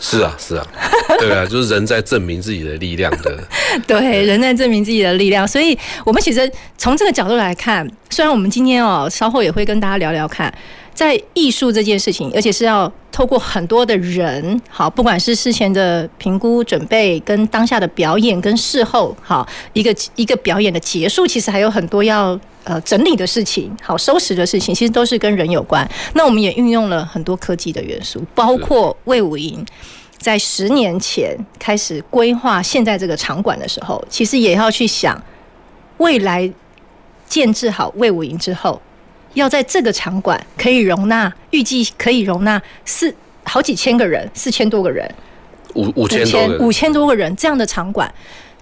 [0.01, 0.67] 是啊，是啊，
[1.21, 3.39] 对啊，就是人在证明自己的力量的。
[3.87, 5.47] 对，人在证明自己的力量。
[5.47, 10.53] 所以，我们其实从这个角度来看，虽然我们今天哦，稍后也会跟大家聊聊看。
[10.95, 25.89] 在艺术这件事情，而且是要透过很多的人，好，不管是事前的评估准备，跟当下的表演，跟事后，好，一个一个表演的结束，其实还有很多要呃整理的事情，好，收拾的事情，其实都是跟人有关。
[26.15, 29.65] 那我们也运用了很多科技的元素，包括魏武营
[30.19, 35.21] 在十年前开始规划现在这个场馆的时候，其实也要去想
[35.97, 36.53] 未来
[37.27, 38.81] 建置好魏武营之后。
[39.35, 43.15] 要在这个场馆可以容纳，预计可以容纳四
[43.45, 45.11] 好几千个人，四千多个人，
[45.75, 48.13] 五五千多五千多个人这样的场馆，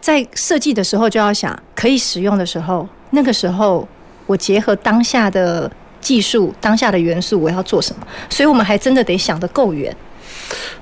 [0.00, 3.86] 在设计的时候就要想，可以使用的时候，那个时候
[4.26, 8.06] 我结合当下的技术、当下的元素，我要做什么？
[8.28, 9.94] 所以我们还真的得想得够远。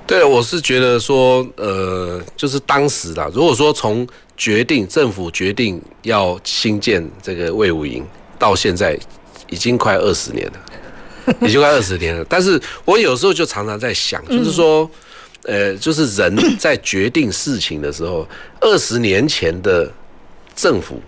[0.06, 8.06] 对，我是觉得说，呃，就是当时啦，如果说从决定政府决定要新建这个魏武营
[8.38, 8.98] 到现在。
[9.48, 12.24] 已经快二十年了， 已经快二十年了。
[12.28, 14.90] 但是我有时候就常常在想，就是说，
[15.44, 18.26] 呃，就是人在决定事情的时候，
[18.60, 19.90] 二十年前的
[20.54, 21.00] 政府，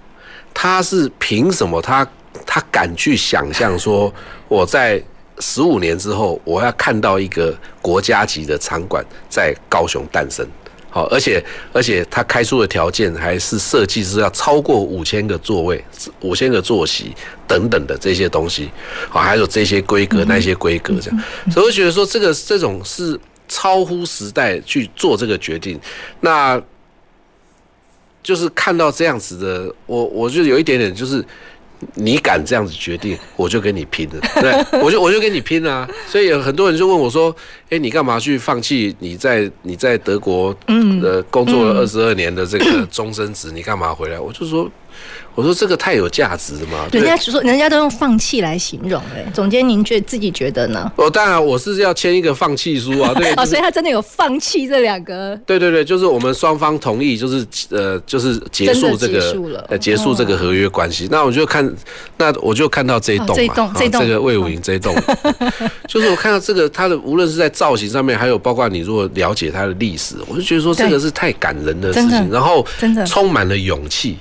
[0.54, 2.06] 他是凭什么他
[2.46, 4.12] 他敢去想象说，
[4.48, 5.02] 我在
[5.38, 10.46] 十五年之后，我要看到一个国家级的场馆在高雄诞生？
[10.90, 15.82] 好，而且而且他开出的条件还是设计是要超过五千个座位、
[16.20, 17.14] 五千个坐席
[17.46, 18.70] 等等的这些东西，
[19.08, 25.80] 好，还有这些规格、那些规格这样，所以我觉得说这个这种是超乎时代去做这个决定，
[26.20, 26.60] 那
[28.22, 31.24] 就是看到这样子的，我我就有一点点就是。
[31.94, 35.88] 你敢这样子决定，我就跟你拼了，对， 我就我就跟你拼啊！
[36.06, 37.34] 所以有很多人就问我说
[37.70, 40.54] ：“哎，你干嘛去放弃你在你在德国
[41.00, 43.50] 的工作了二十二年的这个终身职？
[43.50, 44.70] 你干嘛回来？”我就说。
[45.34, 46.86] 我说这个太有价值了嘛？
[46.92, 49.24] 人家说，人家都用放弃来形容哎。
[49.32, 50.90] 总监，您觉自己觉得呢？
[50.96, 53.14] 哦，当然我是要签一个放弃书啊。
[53.14, 55.38] 对，哦，所以他真的有放弃这两个。
[55.46, 61.08] 对对对，就是我们双方同意，就是呃，就是结束这个结束呃结束这个合约关系。
[61.10, 61.74] 那我就看，
[62.18, 63.34] 那我就看到这一栋嘛，
[63.78, 64.94] 这栋这个魏武营这一栋，
[65.88, 74.18] 就是我看到这个它的无论是在造型上面，还有包括你如果了解它的历史，我就觉得说这个是太感人的事情，然后真的充满了勇气。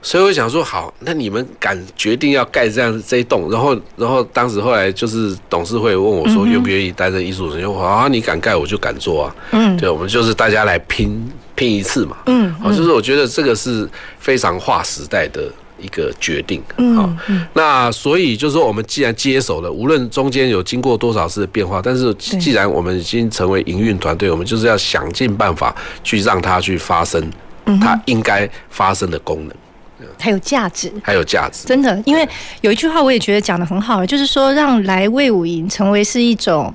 [0.00, 7.68] 所以我想说，好，那你们敢决定要盖这样这一栋，然后，然后当时后来就是董事会问我说，愿不愿意担任艺术总监？
[7.68, 9.36] 我说啊，你敢盖，我就敢做啊。
[9.50, 12.16] 嗯，对，我们就是大家来拼拼一次嘛。
[12.26, 13.88] 嗯，好，就是我觉得这个是
[14.20, 16.62] 非常划时代的一个决定。
[16.76, 17.10] 嗯，好，
[17.52, 25.74] 那所以就是说，我们既然接手了，无论中间有经过多少次的变化，但是既然我们已经成为营运团队，我们就是要想尽办法
[26.04, 27.28] 去让它去发生
[27.80, 29.56] 它应该发生的功能。
[30.18, 32.28] 还有价值，还有价值，真的，因为
[32.60, 36.72] 有一句话我也觉得讲的很好，就是说让来魏武营成为是一种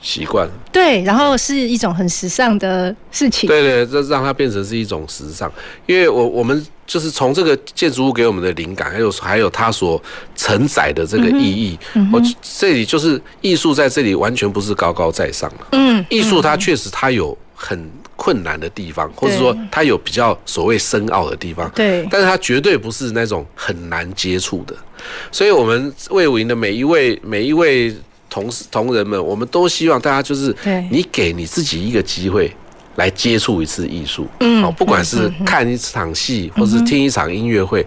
[0.00, 0.48] 习惯。
[0.70, 3.48] 对，然后是一种很时尚的事情。
[3.48, 5.50] 对对，这让它变成是一种时尚，
[5.86, 10.00] 因为我我们就是从这个建筑物给我们的灵感，还有还有它所
[10.36, 15.66] 承载的这个意义，嗯、我这里就是艺术在这里完全不是高高在上了。
[15.72, 21.70] 嗯，艺术它确实它有很困难的地方，或者说他有比较所谓深奥的地方。
[21.70, 24.74] 对，但是他绝对不是那种很难接触的。
[25.30, 27.94] 所以，我们魏武营的每一位每一位
[28.28, 30.52] 同事同仁们，我们都希望大家就是，
[30.90, 32.52] 你给你自己一个机会。
[32.98, 37.86] 来接触一次艺术，嗯，好，不管是看一场戏，或是听一场音乐会，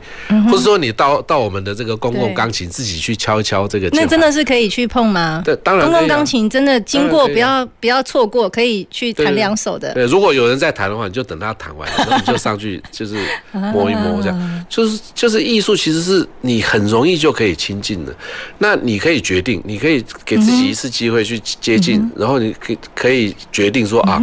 [0.50, 5.42] 或者说你到到我们的这个公共钢琴自己去敲一敲这个，那真的是可以去碰吗？
[5.44, 5.86] 对，当然。
[5.86, 9.94] 公共钢琴真的经过，不要不要错过，可以去弹两首的。
[9.94, 13.18] 对，如果有人在弹的话，你就等他弹完，然后你就上去 就是
[13.52, 18.16] 摸一摸，这样就是就是艺术，其实是你很容易就可以亲近的。
[18.60, 24.18] 那你可以决定，你可以给自己一次机会去接近，然后你可以可以决定说啊，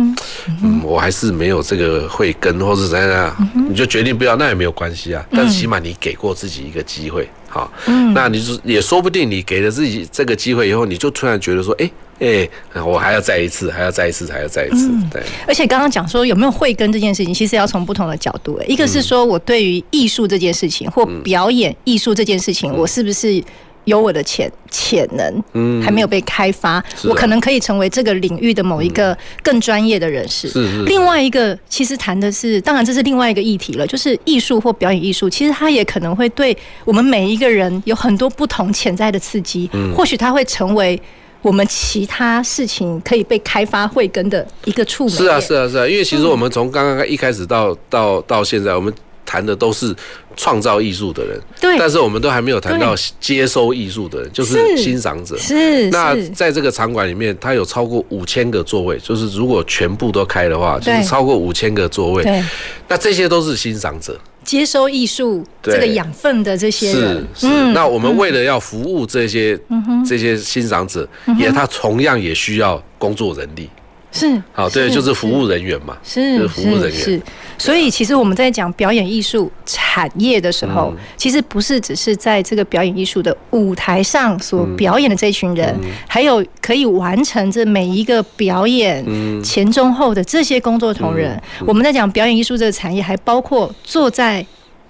[0.62, 0.77] 嗯。
[0.82, 3.34] 我还是没有这个慧根，或是怎样，
[3.68, 5.24] 你就决定不要，那也没有关系啊。
[5.30, 7.70] 但是起码你给过自己一个机会，好，
[8.14, 12.48] 那你就也说不定，你给了自己这个机会以后，你就突然觉得说，哎哎，
[12.82, 14.90] 我还要再一次，还要再一次，还要再一次。
[15.10, 15.22] 对。
[15.46, 18.60] 而且刚刚讲说有没有慧根这件事情，其实要从不同的角度。
[18.66, 23.42] 一个是说我对于艺术这件事情，或表演艺术这件事情，我是不是？
[23.89, 30.47] 有我的潜潜能，嗯，还没有被开发，啊、我可能可以成为这个领域的某一个更专业的人士。
[30.49, 30.84] 是是是。
[30.84, 39.68] 另外一个，其实谈的是，当然这是另外一个议题了，就是艺术或表演艺术，其实它也可能会对我们每一个人有很多不同潜在的刺激。
[39.72, 39.93] 嗯。
[39.95, 41.01] 或许它会成为
[41.43, 45.11] 我们其他事情可以被开发慧根的一个触媒。
[45.11, 48.93] 是啊是啊是啊，因为其实我们从刚刚一开始到到到现在，我们。
[49.28, 49.94] 谈的都是
[50.34, 55.36] 创造艺术的人，对，但是我们都还没有谈到接收艺术的人，就是欣赏者。
[55.36, 62.22] 是，那在这个场馆里面，它有超过五千个座位，就是如果全部都开的话，就是超过五千个座位。
[62.22, 62.42] 对，
[62.88, 67.26] 那这些都是欣赏者，接收艺术这个养分的这些人。
[67.34, 69.60] 是是，那我们为了要服务这些
[70.08, 71.06] 这些欣赏者，
[71.38, 73.68] 也他同样也需要工作人力。
[74.11, 76.92] 是，好，对，就是服务人员嘛，是，是服务人员。
[76.92, 77.20] 是，
[77.59, 85.78] 所以其实我们在讲表演艺术产业的时候，其实不是只是在这个表演艺术的舞台上所表演的这群人，
[86.09, 89.04] 还有可以完成这每一个表演
[89.42, 91.40] 前中后的这些工作同仁。
[91.66, 94.44] 我们在讲表演艺术这个产业，还包括坐在。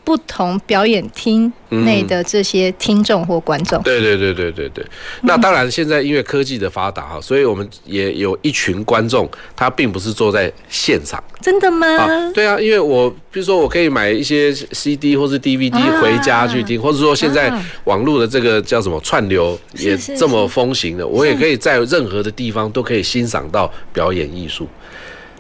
[0.08, 4.82] 不同表演厅内的这些听众或观众，对对对对对对。
[5.20, 11.22] 那当然，现在因为科技的发达哈，所以我们也有一群观众，他并不是坐在现场。
[11.42, 11.86] 真的吗？
[11.86, 17.52] 啊，对啊，因为我比如说，我可以买一些 CD 或是 DVD 回家去听，或者说现在
[17.84, 24.66] 网络的这个叫什么串流也这么风行的，我也可以在任何的地方都可以欣赏到表演艺术。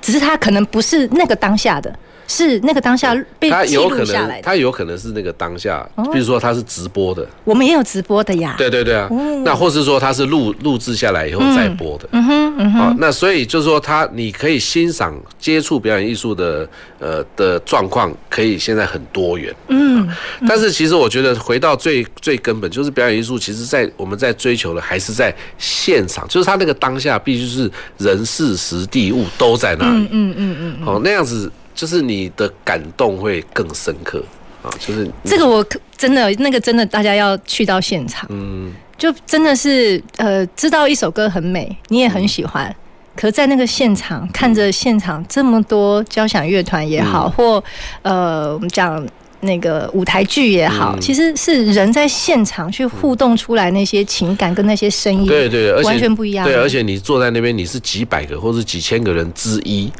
[0.02, 1.90] 只是他可能不是那个当下的。
[2.28, 8.54] 是那个当下被记录下来的，他有可能是那个当下，比如说他是直播的，我们也有直播的呀。
[8.58, 9.08] 对对对啊，
[9.44, 12.06] 那或是说他是录录制下来以后再播的。
[12.12, 12.96] 嗯哼嗯哼。
[13.00, 16.68] 那所以就是说他你可以欣赏接触表演艺术的
[16.98, 19.54] 呃的状况，可以现在很多元。
[19.68, 20.06] 嗯。
[20.46, 30.08] 但是其实我觉得回到最最根本，就是表演艺术，其实在我们在追求的还是在现场，就是他那个当下必须是人事时地物都在那里。
[30.10, 30.84] 嗯嗯嗯嗯。
[30.84, 31.50] 好，那样子。
[31.78, 34.20] 就是你的感动会更深刻。
[34.60, 34.66] 啊！
[34.80, 35.64] 就是这个，我
[35.96, 42.74] 真的那个真的，大家要去到现场，嗯，就真的是呃，知道一首歌很美，你也很喜欢，嗯、
[43.14, 47.64] 可在那个现场看着现场这么多交响乐团也好，嗯、或
[48.02, 49.06] 呃，我们讲
[49.40, 56.44] 那个舞台剧也好，嗯、其实是人在现场去互动出来那些情感跟那些声音，对对，完全不一样。
[56.44, 59.90] 对，而且你坐在那边，你是几百个或是几千个人之一。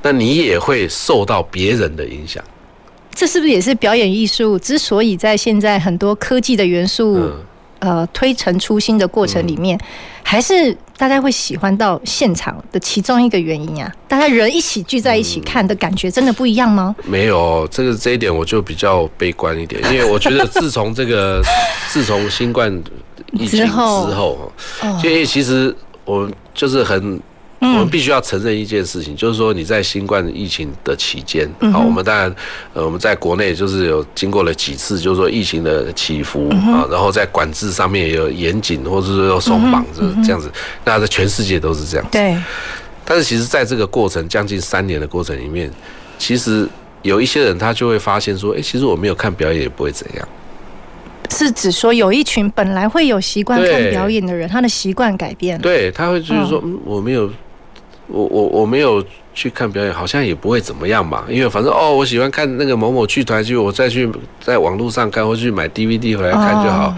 [0.00, 2.42] 那你也会受到别人的影响，
[3.12, 7.32] 这是不是也是表演艺术之所以在现在很多科技的元素，嗯、
[7.80, 9.80] 呃推陈出新的过程里面，嗯、
[10.22, 13.92] 还是大家会喜欢到现场的其中一个原因啊？
[14.06, 16.94] 大家人一起聚在一起看的感觉真的不一样吗？
[17.04, 21.42] 嗯、没有，这个这一点我就比较悲观一点，因为我觉得自从这个
[21.90, 22.72] 自从新冠
[23.32, 24.52] 疫情之后，
[25.00, 25.74] 所以其实
[26.04, 27.20] 我就是很。
[27.60, 32.34] 我们必须要承认一件事情，就是说你在新冠疫情的期间，好，我们当然，
[32.72, 40.50] 呃，我们在国内就是有经过了几次，就是说疫情的起伏啊，然后在管制上面也有严谨，或者是说松绑，这这样子，
[40.84, 42.12] 那在全世界都是这样子。
[42.12, 42.36] 对。
[43.04, 45.70] 但是其实在这个过程将近三年的过程里面，
[46.18, 46.68] 其实
[47.02, 50.28] 有一些人他就会发现说，哎，其实我没有看表演也不会怎样。
[51.30, 55.62] 是指说有一群本来会有习惯看表演的人，他的习惯改变了。
[55.62, 57.30] 对，他会就是说，嗯，我没有，
[58.08, 59.04] 我我我没有
[59.34, 61.24] 去看表演，好像也不会怎么样吧？
[61.28, 66.94] 因为反正哦，我喜欢看那个某某剧团剧，我再去在网络上看，或去买 DVD 回来看就好。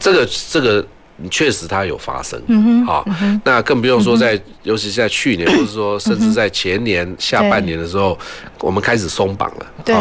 [0.00, 0.84] 这个这个
[1.30, 3.04] 确实它有发生，嗯好，
[3.44, 8.16] 那更不用说在，尤其是在去年， 或者说甚至在前年下半年的时候，
[8.60, 9.94] 我们开始松绑了，对。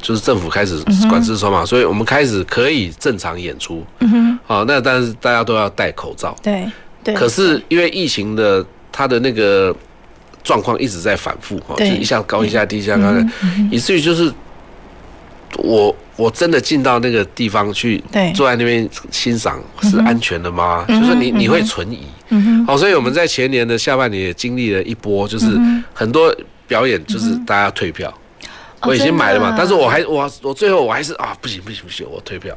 [0.00, 3.84] 就是政府开始管制松绑，所以我们开始可以正常演出。
[3.98, 6.36] 嗯哼，好，那但是大家都要戴口罩。
[6.40, 6.70] 对
[7.02, 7.12] 对。
[7.16, 9.74] 可是因为疫情的它的那个
[10.42, 13.12] 状况一直在反复，哈，就一下高一下低一下高，
[13.70, 14.32] 以至于就是
[15.56, 18.02] 我我真的进到那个地方去，
[18.34, 20.84] 坐在那边欣赏是安全的吗？
[20.88, 22.00] 就是你你会存疑。
[22.30, 22.66] 嗯哼。
[22.66, 25.46] 好，所以我们在前年的下半年也经历了一波，就是
[25.92, 26.34] 很多
[26.66, 28.12] 表演就是大家退票。
[28.82, 32.56] 我已经买了嘛，但是我还我我最后我还是啊不行不行不行，我退票，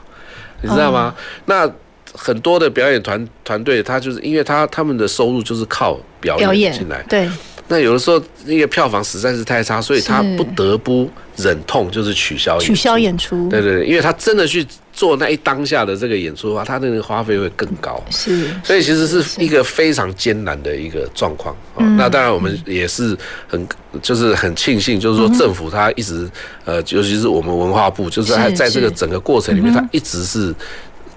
[0.61, 1.15] 你知道吗？
[1.45, 1.67] 那
[2.13, 7.29] 很多的表演团团队，他就是因为他他们的收入就是靠表演进来，对。
[7.67, 13.47] 那有的时候那个票房实在是太差，所以他不得不忍痛就是取消取消演出。
[13.47, 18.03] 对对对，因为他真的去做那一当下的这个演出的话，他那个花费会更高。
[18.09, 21.55] 是，所以其实是一个非常艰难的一个状况。
[21.77, 21.95] 嗯。
[21.95, 23.65] 那当然我们也是很
[24.01, 26.29] 就是很庆幸，就是说政府他一直
[26.65, 30.53] 呃，尤其是我们文化部，就是还在这个整个过程里面，他一直是。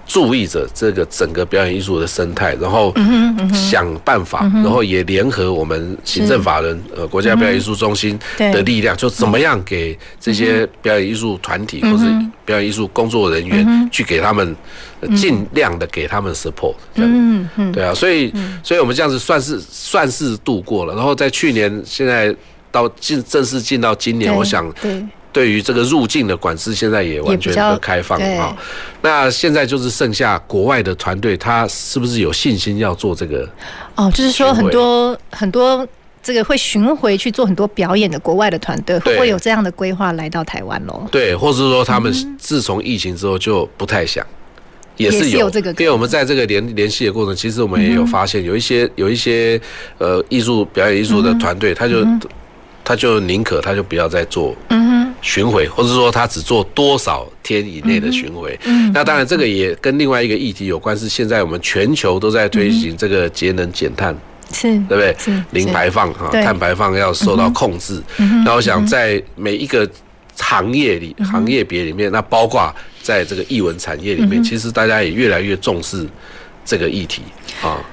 [0.05, 2.93] 注意着这个整个表演艺术的生态，然后
[3.53, 12.03] 想办法，然后也联合我们行政法人呃国家表演艺术中心的力量，就怎么样给这些表演艺术团体或者
[12.45, 14.55] 表演艺术工作人员去给他们
[15.15, 16.75] 尽量的给他们 support。
[16.95, 18.31] 嗯嗯，对啊，所以
[18.63, 20.93] 所以我们这样子算是算是度过了。
[20.93, 22.33] 然后在去年现在
[22.71, 24.71] 到进正式进到今年，我想。
[25.35, 28.55] 对于这个入境的管制，现在也完全的开放啊。
[29.01, 33.45] 那现在就是剩下国外的团队，他是不是有信心要做这个？
[33.95, 35.85] 哦，就是说很多很多
[36.23, 41.05] 这个会巡回去做很多表演的国外的团队，会不会有这样的规划来到台湾喽？
[41.11, 44.25] 对，或者说他们自从疫情之后就不太想，
[44.95, 45.69] 也是有这个。
[45.71, 49.59] 因为我们在这个联联系的过程，其实我们也有发现，有一些有一些
[49.97, 52.07] 呃艺术表演艺术的团队，他就
[52.85, 54.55] 他就宁可他就不要再做。
[54.69, 54.94] 嗯。
[55.25, 58.57] 巡回，或者说他只做多少天以内的巡回。
[58.63, 64.15] 嗯，那当然这个也跟另外一个议题有关，是现在我们全球都在推行这个节能减碳，
[64.53, 65.15] 是，对不对？
[65.17, 67.99] 是零排放哈，碳排放要受到控制。
[68.45, 69.89] 那我想在每一个
[70.37, 72.71] 行业里、行业别里面，那包括
[73.01, 76.07] 在这个艺文产业里面，其实大家也越来越重视
[76.63, 77.23] 这个议题
[77.63, 77.83] 啊。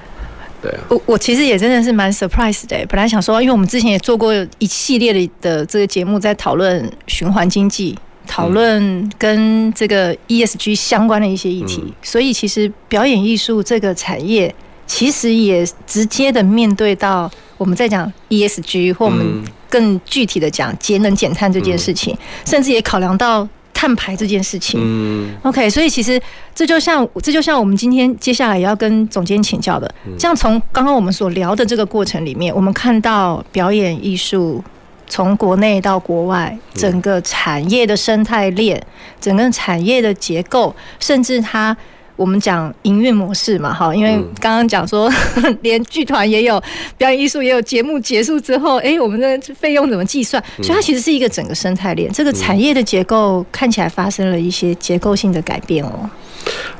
[0.63, 2.77] 对啊，我我其实也真的是蛮 surprise 的。
[2.87, 7.95] 本来想说，因为我们之前也做过一系列的的这个节目，在讨论循环经济，
[8.25, 14.55] 讨论跟这个 ESG 相关的一些议题，嗯、所以其实表演艺术这个产业，
[14.87, 23.47] 其实也直接的面对到我们在讲 ESG，或我们更具体的讲节能减碳这件事情，嗯、甚至也考量到。
[23.83, 26.17] 碳排这件事情，嗯，OK，所以其实
[26.55, 34.63] 这就像这就像我们今天接下来也要跟总监请教的，这样从刚刚我们所聊的这个过程里面，我们看到表演艺术
[35.09, 38.81] 从国内到国外，整个产业的生态链，
[39.19, 41.75] 整个产业的结构，甚至它。
[42.15, 45.11] 我们讲营运模式嘛，哈，因为刚刚讲说，
[45.61, 46.61] 连剧团也有
[46.97, 50.43] 表演艺术，也有节目结束之后，哎，我们的费用怎么计算？
[50.57, 56.09] 所以它其实是一个整个生态链，这个产业的结构看起来发生了一些结构性的改变哦。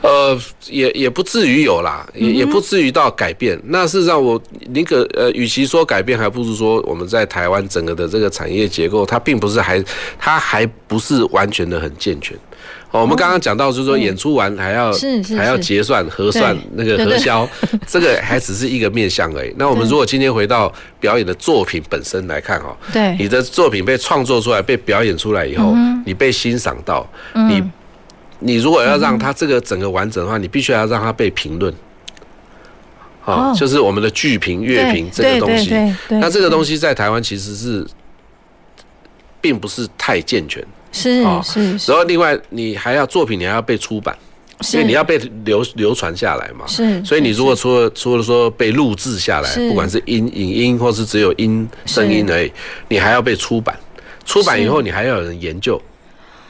[0.01, 3.57] 呃，也也不至于有啦，也也不至于到改变。
[3.67, 9.81] 那事实上，我宁可呃，与其说改变，还不如说我们在台湾整个的这个产业结构，它并不是还，
[10.19, 12.37] 它还不是完全的很健全。
[12.93, 14.93] 哦，我们刚刚讲到，就是说演出完还要
[15.35, 17.49] 还要结算核算那个核销，
[17.87, 19.51] 这个还只是一个面向而已。
[19.57, 25.73] 那我们如果今天回到表演的作品本身来看哦，对，你的作品被创作出来、被表演出来以后，
[26.05, 27.63] 你被欣赏到，你
[28.37, 31.73] 你如果要让它这个整个完整的话，你必须要让它被评论。
[33.21, 35.73] 好，就是我们的剧评、乐评这个东西。
[36.09, 37.83] 那这个东西在台湾其实是
[39.41, 40.63] 并不是太健全。
[40.93, 41.21] 是
[41.77, 44.15] 是，然后另外你还要作品，你还要被出版，
[44.71, 46.65] 因为你要被流流传下来嘛。
[46.67, 52.51] 是，所以你如果除了除了说被录制下来，不管是音影音或是只有音声音而已，
[52.87, 53.77] 你还要被出版。
[54.23, 55.81] 出版以后你还要有人研究。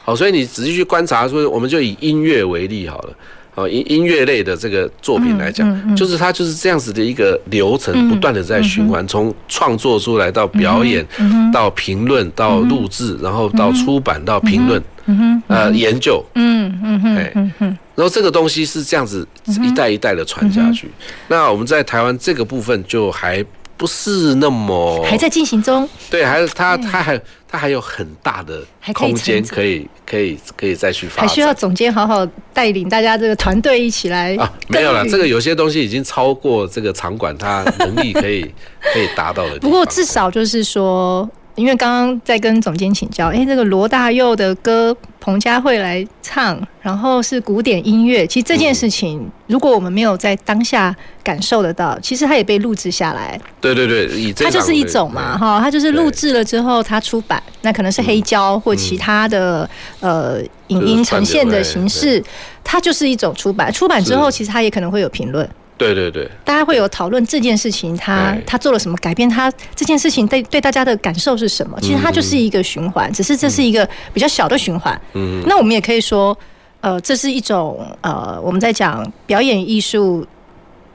[0.04, 3.14] 好，所以你仔细去观察，说我们就以音乐为例好了。
[3.54, 11.06] 哦，音音乐类的这个作品来讲，就是它就是这样子的一个流程，不断的在循环，从创作出来到表演，
[11.52, 19.26] 到评论，到录制，然后到出版，到评论，嗯哼，呃，研究，嗯嗯哼，嗯哼，然后这个东西是这样子
[19.62, 20.90] 一代一代的传下去。
[21.28, 23.44] 那我们在台湾这个部分就还
[23.76, 28.62] 不是那么还在进行中，对，还是他，他还他还有很大的
[28.92, 38.42] 空间可以可以可以再去发展，还需要总监好好带领大家这个团队一起来啊，没有了，这个有些东西已经超过这个场馆它能力可以
[38.92, 39.58] 可以达到的。
[39.58, 41.28] 不过至少就是说。
[41.56, 48.26] 因为刚刚在跟总监请教，哎，这个罗大佑的歌彭佳慧来唱，然后是古典音乐。
[48.26, 53.40] 其实这件事情，嗯、如果我们没有在当下感受得到，其实它也被录制下来。
[53.60, 59.68] 对对对，它就是一种嘛，哈，它就是录制了之后它出版，那可能是黑胶或其他的、
[60.00, 62.22] 嗯、呃影音呈现的形式，
[62.64, 63.72] 它就是一种出版。
[63.72, 65.48] 出版之后，其实它也可能会有评论。
[65.76, 69.28] 对对对，大家会有讨论这件事情他，他他做了什么改变？
[69.28, 71.76] 他这件事情对对大家的感受是什么？
[71.80, 74.98] 其实它就是一个循环，只是这是一个比较小的循环。
[75.14, 76.36] 嗯，那我们也可以说，
[76.80, 80.24] 呃，这是一种呃，我们在讲表演艺术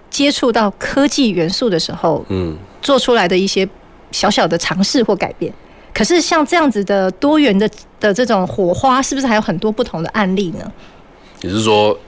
[0.09, 3.67] 接触到科技元素的时候，嗯，做出来的一些
[4.11, 5.53] 小小的尝试或改变。
[5.93, 7.69] 可是像这样子的多元的
[7.99, 10.71] 的这种火花，是不是还有很多不同的案例呢？
[11.41, 11.99] 你是说？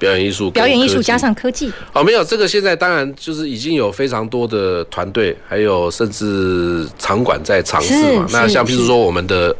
[0.00, 8.26] 表演艺术，表演艺术加上科技哦，没有这个，现在当然就是已经有非常多的团队，还有甚至场馆在尝试嘛。
[8.32, 9.54] 那像譬如说我们的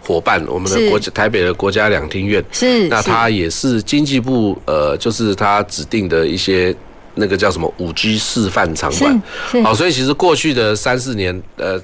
[0.00, 6.74] 伙伴，我们的国台北的国家两厅院，是那它也是经济部呃，就是它指定的一些
[7.14, 9.22] 那个叫什么五 G 示范场馆。
[9.62, 11.80] 好，所以其实过去的三四年，呃，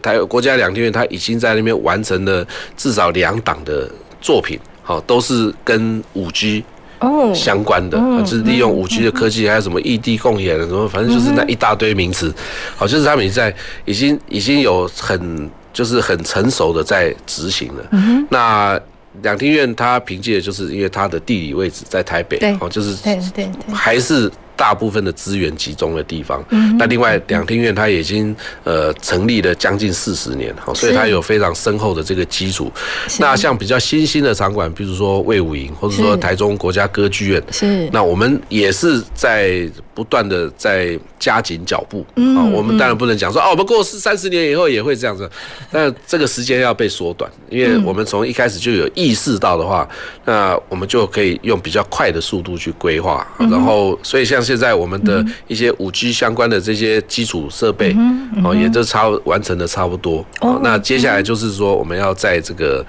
[0.00, 3.86] 台国家两厅院它已经在那边完成了至少两档的
[4.22, 6.64] 作品，好，都是跟五 G。
[7.02, 12.32] 哦，相关的，就是利用五 G 的科技，还有什么异地共演什么，反正就是那一大堆名词，
[12.76, 18.26] 好，就是他们已经在已经已经有很就是很成熟的在执行了。
[18.30, 18.80] 那
[19.22, 24.30] 两厅院它凭借就是因为它的地理位置在台北，哦，就是对对对，还是。
[24.62, 28.32] 大部分的资源集中的地方，嗯、那另外两厅院它已经
[28.62, 32.70] 呃成立了将近四十年，好，所以它有非常深厚的这个基础。
[33.18, 42.06] 那像比较新兴的场馆，比如说魏武营，或者说台中国家歌剧院，是，那我们也是在不断的在加紧脚步。
[42.14, 45.28] 嗯，啊，我们当然不能讲说哦，我们过四三十年以后也会这样子，
[45.72, 49.88] 但这个时间要被缩短，因为我们从一开始就有意识到的话，
[50.24, 54.40] 那我们就可以用比较快的速度去规划，然后所以像。
[54.51, 57.96] 现在我们的一些五 G 相关的这些基础设备
[58.44, 60.24] 哦，也都差完成的差不多。
[60.40, 62.84] 哦，那接下来就是说，我们要在这个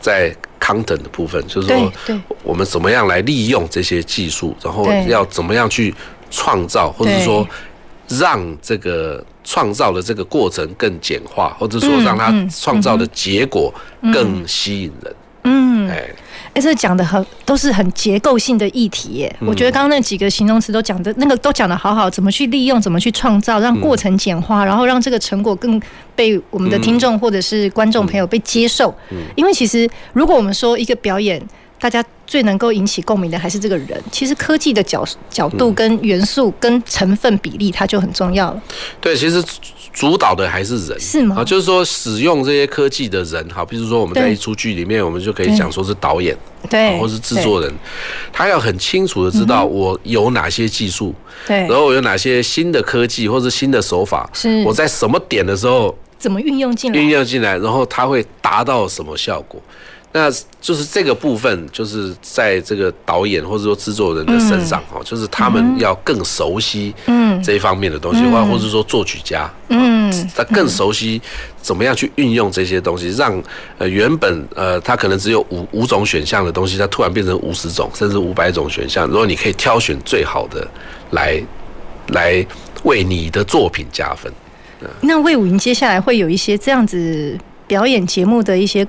[0.00, 1.92] 在 content 的部分，就是说，
[2.42, 5.94] 我们怎么样来利用这些技术，然后要怎么样去
[6.30, 7.46] 创造，或者说
[8.08, 13.72] 让这个创造的这个过程更简化，或者说让它创造的结果
[14.12, 15.14] 更吸引人。
[15.44, 16.08] 嗯，哎。
[16.54, 19.36] 哎，这讲的很都是很结构性的议题耶。
[19.40, 25.80] 我觉得刚刚那几个形容词都讲的那个都讲的好好，怎么去利用，怎么去创造，让过程简化，然后让这个成果更
[26.16, 28.94] 被我们的听众或者是观众朋友被接受。
[29.36, 31.40] 因为其实如果我们说一个表演，
[31.80, 34.02] 大家最能够引起共鸣的还是这个人。
[34.10, 38.62] 其实科技的角角度跟元素跟成分比例，它就很重要了。
[39.00, 39.42] 对，其实。
[39.90, 41.36] 主导的还是人，是吗？
[41.40, 46.36] 啊，就是说使用这些科技的人，好，比如说我们在一出剧里面，我们就可以讲说是导演，
[46.70, 47.74] 对，或是制作人，
[48.32, 51.12] 他要很清楚的知道我有哪些技术，
[51.48, 59.60] 对，然后我有哪些新的科技或是新的手法，是我在什么点的时候怎么运用进来，运用进来，然后它会达到什么效果。
[60.10, 71.20] 那就是这个部分，就是在这个导演或者说制作人的身上哈，就是他们要更熟悉嗯这一方面的东西，或或者说作曲家嗯，他更熟悉
[71.60, 73.40] 怎么样去运用这些东西，让
[73.76, 79.06] 呃原本呃他可能只有五五种选项的东西，它突然变成五十种甚至五百种选项。
[79.06, 80.66] 如果你可以挑选最好的
[81.10, 81.38] 来
[82.08, 82.44] 来
[82.82, 84.32] 为你的作品加分。
[85.02, 88.88] 那魏武营接下来会有一些这样子表演节目的一些。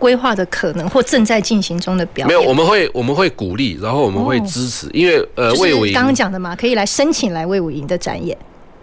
[0.00, 8.36] 规划的可能或正在进行中的表演，没有，我们会我们会鼓励，然后我们会支持，因为呃，魏武营刚刚讲的嘛，可以来申请来魏武营的展演。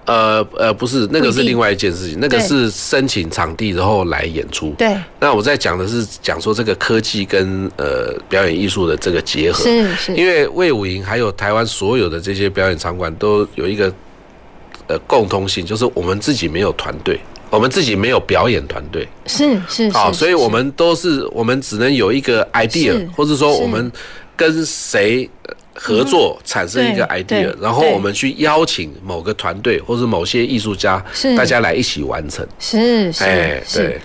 [0.06, 4.74] 呃呃，不是，那个是另外一件事情，那个是申请场地然后来演出。
[4.78, 13.94] 对，那我在讲的是讲说这个科技跟呃表演艺术的这个结合，是是，因为魏武营还有台湾所有的这些表演场馆都有一个
[14.88, 17.20] 呃共通性，就是我们自己没有团队。
[17.50, 23.92] 我们自己没有表演团队，是是好，所以我们都是我们只能有一个 idea，或者说我们
[24.36, 25.30] 跟谁
[25.74, 31.04] 合作产生一个 idea，然后我们去邀请某个团队或者某些艺术家，
[31.38, 32.46] 大家来一起完成。
[32.60, 34.00] 是是，哎，对。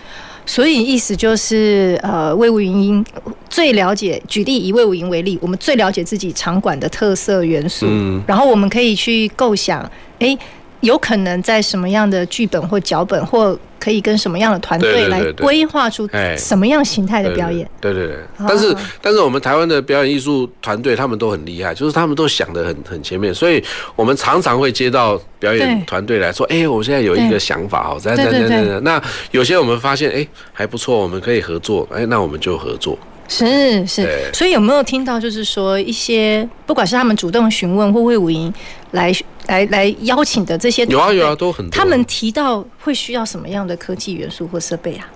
[0.45, 3.03] 所以意思就是，呃，魏武营
[3.49, 8.21] 最了解，举例以魏武营为例，我们最了解自己场馆的特色元素，嗯。
[8.27, 9.89] 然后我们可以去构想，
[10.19, 10.37] 诶，
[10.83, 16.37] 有可能在什么样的剧本或脚本，或可以跟什么样的团队来规划出哎。
[16.37, 17.69] 什么样形态的表演。
[17.81, 23.63] 对对对，哦但是但是我们台湾的表演艺术团队他们都很厉害，就是他们都想的很很前面，所以
[23.97, 32.99] 我们常常会接到表演团队来说，哎，我现在有一个想法哦，在在在在，那有些我们发现哎还不错，我们可以合作，哎，那我们就合作。
[33.29, 38.53] 是是，所以有没有听到，就是说一些不管是他们主动询问或卫武营
[38.91, 39.11] 来
[39.47, 41.71] 来来邀请的这些有啊有啊，都很多。
[41.71, 45.09] 他们提到会需要什么样的科技元素或设备啊？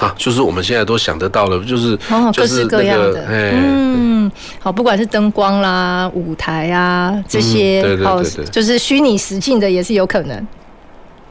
[0.00, 10.46] 啊，就是我们现在都想得到了，就是哦，各式就是各样的，嗯，好，不管是灯光啦、舞台啊这些，嗯对对好对对，就是虚拟实境的也是有可能，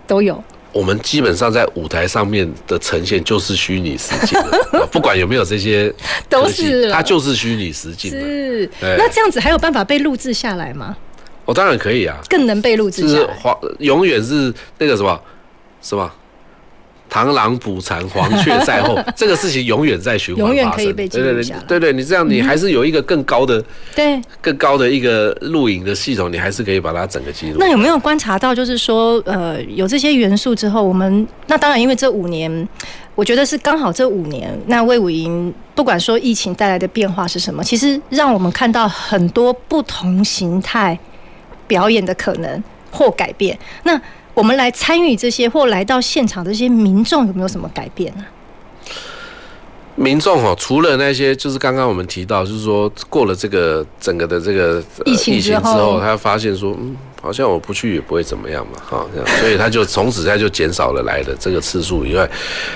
[0.05, 0.41] 都有。
[0.71, 4.39] 我们基本上在舞台上面的呈现就是虚拟实境
[4.89, 5.93] 不管有没有这些
[6.29, 8.09] 都是它就是虚拟实境。
[8.09, 10.95] 是，那这样子还有办法被录制下来吗？
[11.51, 13.33] 我、当然可以啊，更能被录就是制下来。
[13.35, 15.19] 黄永远是那个什么
[15.81, 16.09] 什么。
[17.13, 23.61] 螳螂捕蝉，黄雀在后， 这个事情永远在循环，永远可以被记录对对下对对对，你这样你还是有一个更高的、
[23.93, 27.57] 对，更高的一个录影的系统，你还是可以把它整个记录。
[27.59, 32.69] 那有没有观察到，就是说，呃，有这些元素之后，我们那当然，因为这五年，
[33.13, 40.97] 我觉得是刚好这五年，那魏武营不管说疫情带来的变化是什么，其实让我们看到很多不同形态
[41.71, 42.61] 表演的可能
[42.91, 43.57] 或改变。
[43.83, 43.99] 那
[44.33, 48.25] 我们来参与这些或来到现场的这些民众有没有什么改变呢？
[50.01, 62.27] 民众哦，除了那些就是刚刚我们提到，就是说过了这个整个的这个、呃疫情之后他发现说，嗯，好像我不去也不会怎么样嘛，哈，这样，所以他就从此他就减少了来的这个次数以外，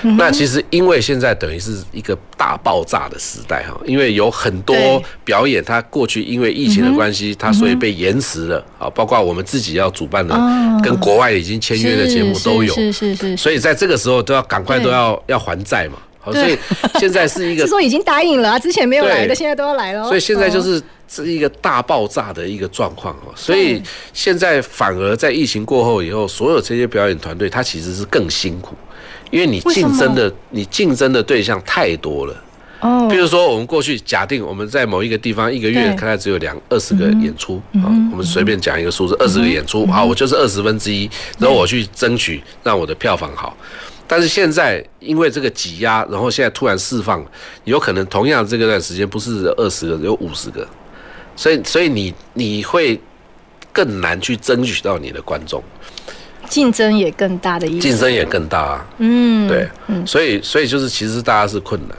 [0.03, 15.97] 嗯那其实因为现在等于是一个大爆炸的时代哈，因为有很多表演，他过去因为疫情的关系，它所以被延迟了啊，包括我们自己要主办的哦，跟国外已经签约的节目都有，是是是是，所以在这个时候都要赶快都要要还债嘛。
[16.25, 16.57] 好，所以
[16.99, 20.03] 现在是一个是，说已经答应了啊，之前没有来的，现在都要来了。
[20.05, 23.31] 所以现在就哦是是一个大爆炸的一个状况哦。
[23.35, 23.79] 所以
[24.11, 28.75] 现在反而在疫情过后以后，所有这些表演团队，他其实是更辛苦，
[29.29, 32.35] 因为你竞争的你竞争的对象太多了。
[32.81, 41.09] 哦，比如说我们过去假定我们在某一个地方一个月对大概只有两二十个演出啊，嗯我们随便讲一个数字，二十个演出，啊，我就是二十分之一，
[41.39, 43.55] 然后我去争取让我的票房好。
[44.07, 47.25] 但是现在因为这个挤压，然后现在突然释放，
[47.63, 50.67] 有可能同样这个段时间不是二十个，有五十个，
[51.35, 52.99] 所以所以你你会
[53.73, 55.63] 更难去争取到你的观众，
[56.49, 58.85] 竞争也更大的意思，竞争也更大啊。
[58.99, 61.95] 嗯，对，嗯，所以所以就是其实大家是困难的。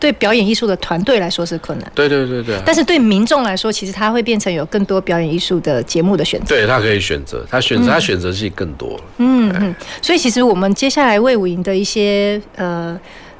[0.00, 2.62] 对表演艺术的团队来说是困难，对对对对啊。
[2.64, 6.54] 但是对民众来说，其实他会变成有更多表演艺术的节目的选择。
[6.54, 9.04] 对他可以选择，他选择他选择性更多了。
[9.18, 12.98] 嗯嗯，所以其实我们接下来魏武营的一些呃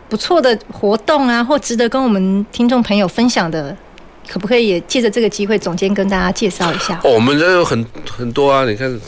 [0.09, 3.77] 不错的活动啊，或值得跟我们听众朋友分享的，
[4.29, 7.01] 可不可以也借着这个机会，总监跟大家介绍一下？
[7.05, 9.01] 哦，我们这有很很多啊，你看，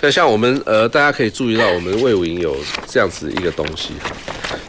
[0.00, 2.54] 对，像我们呃，大家可以注意到，我们魏武营有
[2.86, 3.94] 这样子一个东西。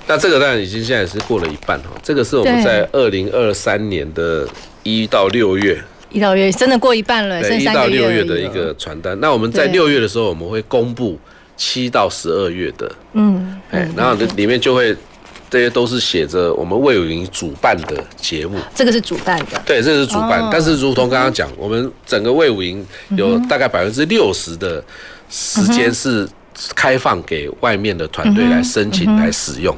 [0.09, 4.47] 那这个当然已经现在是过了一半哈，这个是我们在二零二三年的
[4.81, 5.79] 一到六月，
[6.09, 9.15] 一到六月真的过一半了，剩一到六月的一个传单。
[9.19, 11.15] 那我们在六月的时候，我们会公布
[11.55, 14.97] 七到十二月的，嗯，哎，然后里面就会
[15.47, 20.41] 这些都是写着我们魏武营主办的节目，这个是主办的，对，这是主办。
[20.41, 20.49] 哦。
[20.51, 22.83] 但是如同刚刚讲，我们整个魏武营
[23.15, 24.83] 有大概百分之六十的
[25.29, 26.27] 时间是。
[26.75, 29.75] 开放给外面的团队来申请来使用，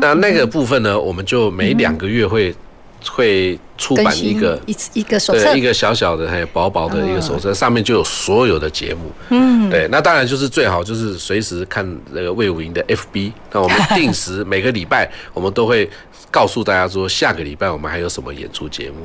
[0.00, 2.54] 那那个部分呢，我们就每两个月会
[3.06, 9.12] 会出版一个一一个手册，对，一个小小的还有薄薄的一个手册，上面就有所有的节目。
[9.30, 15.88] 嗯，对，那当然就是最好就是随时看那个魏武营的 FB，那我们定时 每个礼拜我们都会
[16.34, 18.96] 告诉大家说，下个礼拜我们还有什么演出节目。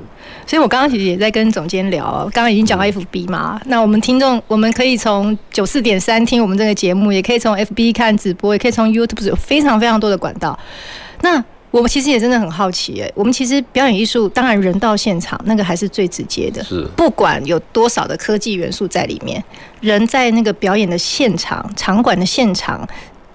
[0.47, 10.57] 所以我刚刚其实也在跟总监聊，刚刚已经讲到 FB 嘛，那我们听众我们可以从九四点三听我们这个节目，也可以从 FB 看直播，也可以从 YouTube 有非常非常多的管道。
[11.21, 19.43] 那我们其实也真的很好奇，哎，我们其实表演艺术，当然人到现场那个还是最直接的，是不管有多少的科技元素在里面，
[19.81, 22.87] 人在那个表演的现场、场馆的现场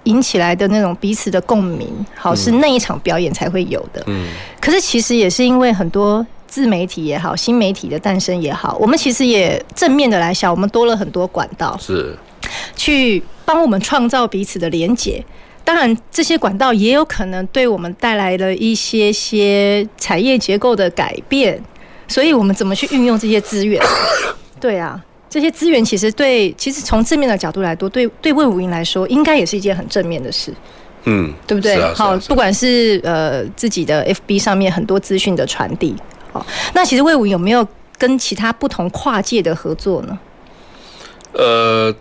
[0.05, 4.03] 引起来的那种彼此的共鸣，好，是那一场表演才会有的。
[4.07, 4.27] 嗯，
[4.59, 12.17] 可是其实也是因为很多自媒体也好，新媒体的诞生也好，我们其实也正面的来想，我们多了很多管道，是
[12.75, 15.23] 去帮我们创造彼此的连结。
[15.63, 21.59] 当然这些管道也有可能对我们带来了一些些产业结构的改变，
[22.07, 23.83] 所以我们怎么去运用这些资源？
[24.61, 25.03] 对啊，
[25.35, 30.53] 这些资源其实对，其实从正面的角度来说，对对魏武营来说，应该也是一件很正面的事。
[31.03, 31.75] 嗯，对不对？
[31.75, 35.93] 啊啊、好，不管是呃自己的 FB 上面很多资讯的传递，
[36.31, 37.67] 好，那其实魏武营有没有
[37.97, 40.17] 跟其他不同跨界的合作呢？
[41.33, 41.93] 呃，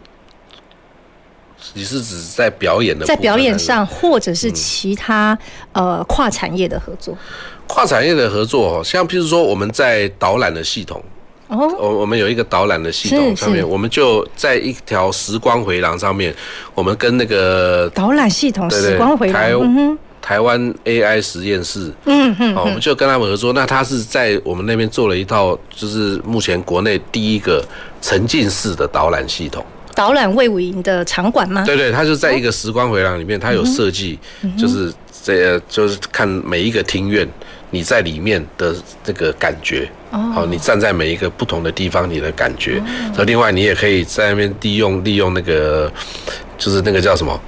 [1.73, 5.37] 你是指在表演的，在表演上，或者是其他、
[5.73, 7.19] 嗯、呃跨产业的合作？
[7.67, 11.03] 跨产业的合作，像譬如说我们在导览的系统。
[11.49, 16.35] 哦，我我们有一个导览的系统，上面我们就在一条时光回廊上面，
[16.75, 23.53] 我们跟那个导览系统时光回廊，台、嗯、台湾 AI 实验室，嗯嗯，我们就跟他们合作。
[23.53, 27.63] 那他是在我们那边做了一套，就是目前国内第一个
[28.01, 29.65] 沉浸式的导览系统。
[29.95, 31.63] 导览魏武营的场馆吗？
[31.65, 34.19] 对对，他就在一个时光回廊里面，他有设计，
[34.59, 34.93] 就是
[35.23, 37.29] 这就是看每一个庭院。
[37.75, 38.73] 你在里面的
[39.03, 39.91] 这个感觉，
[40.33, 42.81] 好，你站在每一个不同的地方，你的感觉。
[43.17, 45.93] 那另外，你也可以在那边利用利用那个，
[46.57, 47.41] 就是那个叫什么，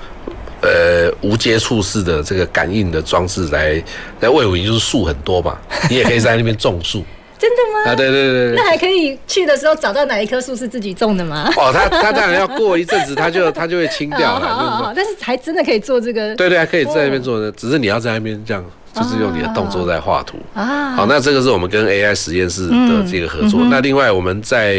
[0.63, 3.81] 呃，无接触式的这个感应的装置来，
[4.21, 5.57] 来魏武营就是树很多嘛，
[5.89, 7.05] 你也可以在那边种树。
[7.39, 7.93] 真的吗？
[7.93, 11.53] 啊，对对对，那还可以去的时候找到哪一棵树是自己种的吗？
[11.59, 14.41] 哦，他他当然要过一阵子，他就他就会清掉了。
[14.41, 16.35] 好好好，但是还真的可以做这个。
[16.35, 18.65] 对对，还可以在那边做的，只是你要在那边这样。
[18.97, 20.39] 就是用你的动作在画图。
[20.55, 23.61] 啊，好，那这个是我们跟 AI 实验室的这个合作。
[23.71, 24.75] 那另外我们在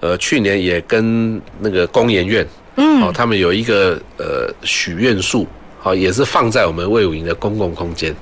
[0.00, 5.46] 呃去年也跟那个工研院，嗯，哦，他们有一个呃许愿树，
[5.80, 8.14] 好，也是放在我们魏武营的公共空间，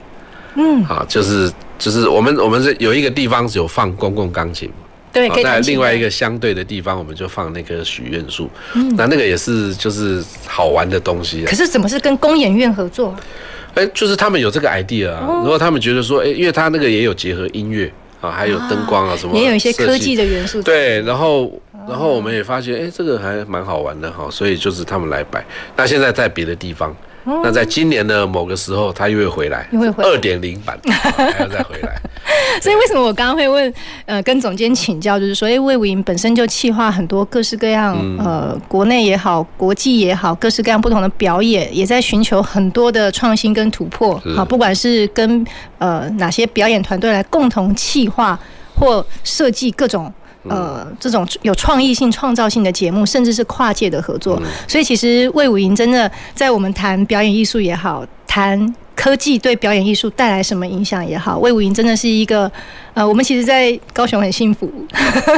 [0.55, 4.71] 嗯，啊，就是就是我们我们是有一个地方有放公共钢琴，
[5.13, 11.45] 对，那另外一个相对的地方我们就放那棵许愿树，嗯，那那个也是就是好玩的东西。
[11.45, 13.15] 可是怎么是跟工研院合作？
[13.75, 20.63] 哎，就是他们有这个 idea 啊，然后他们觉得说，哎，因为他那个也有结合音乐啊，还有灯光啊什么，也有一些科技的元素。
[20.63, 21.53] 对，然后
[21.89, 25.45] 然后我们也发现，哎，这个还蛮好玩的哈，所以就是他们来摆。
[25.77, 26.95] 那现在在别的地方。
[27.25, 32.01] 那在今年的某个时候，他又会回来，又会回来二点零版， 还要再回来。
[32.61, 33.73] 所以为什么我刚刚会问，
[34.07, 44.21] 呃，跟总监请教，就是说，哎，卫武营本身就企划很多各式各样，呃，国内也好，国际也好，各式各样不同的表演，也在寻求很多的创新跟突破。
[44.37, 45.45] 好，不管是跟
[45.79, 48.39] 呃哪些表演团队来共同企划
[48.75, 50.13] 或设计各种。
[50.49, 62.51] 呃，这种有创意性、创造性的节目，甚至是跨界的合作，所以其实魏武营真的在我们谈表演艺术也好，谈科技对表演艺术带来什么影响也好，魏武营真的是一个
[62.95, 64.71] 呃，我们其实，在高雄很幸福。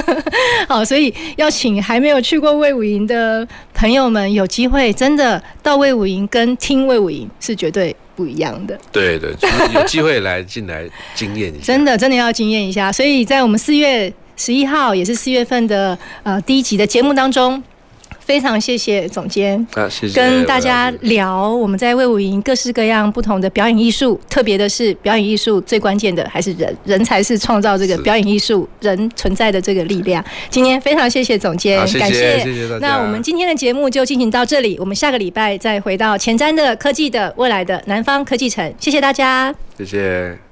[0.68, 8.78] 好，所以要请还没有去过魏武营的朋友们，有机会真的到魏武营跟听魏武营是绝对不一样的。
[8.92, 12.92] 对对，就是有机会来进来经验一下， 真的真的要经验一下。
[12.92, 14.12] 所以在我们四月。
[14.42, 17.62] 十一号也是四月份的呃第一集的节目当中，
[18.18, 30.24] 非常谢谢总监啊，谢谢跟大家聊我们在魏武营各式各样不同的表演艺术，特别的是表演艺术最关键的还是人，人才是创造这个表演艺术人存在的这个力量。
[30.50, 32.86] 今天非常谢谢总监，感谢谢谢大家。
[32.88, 40.51] 那我们今天的节目就进行到这里，我们下个礼拜再回到前瞻的科技的未来的南方科技城，谢谢大家，谢谢。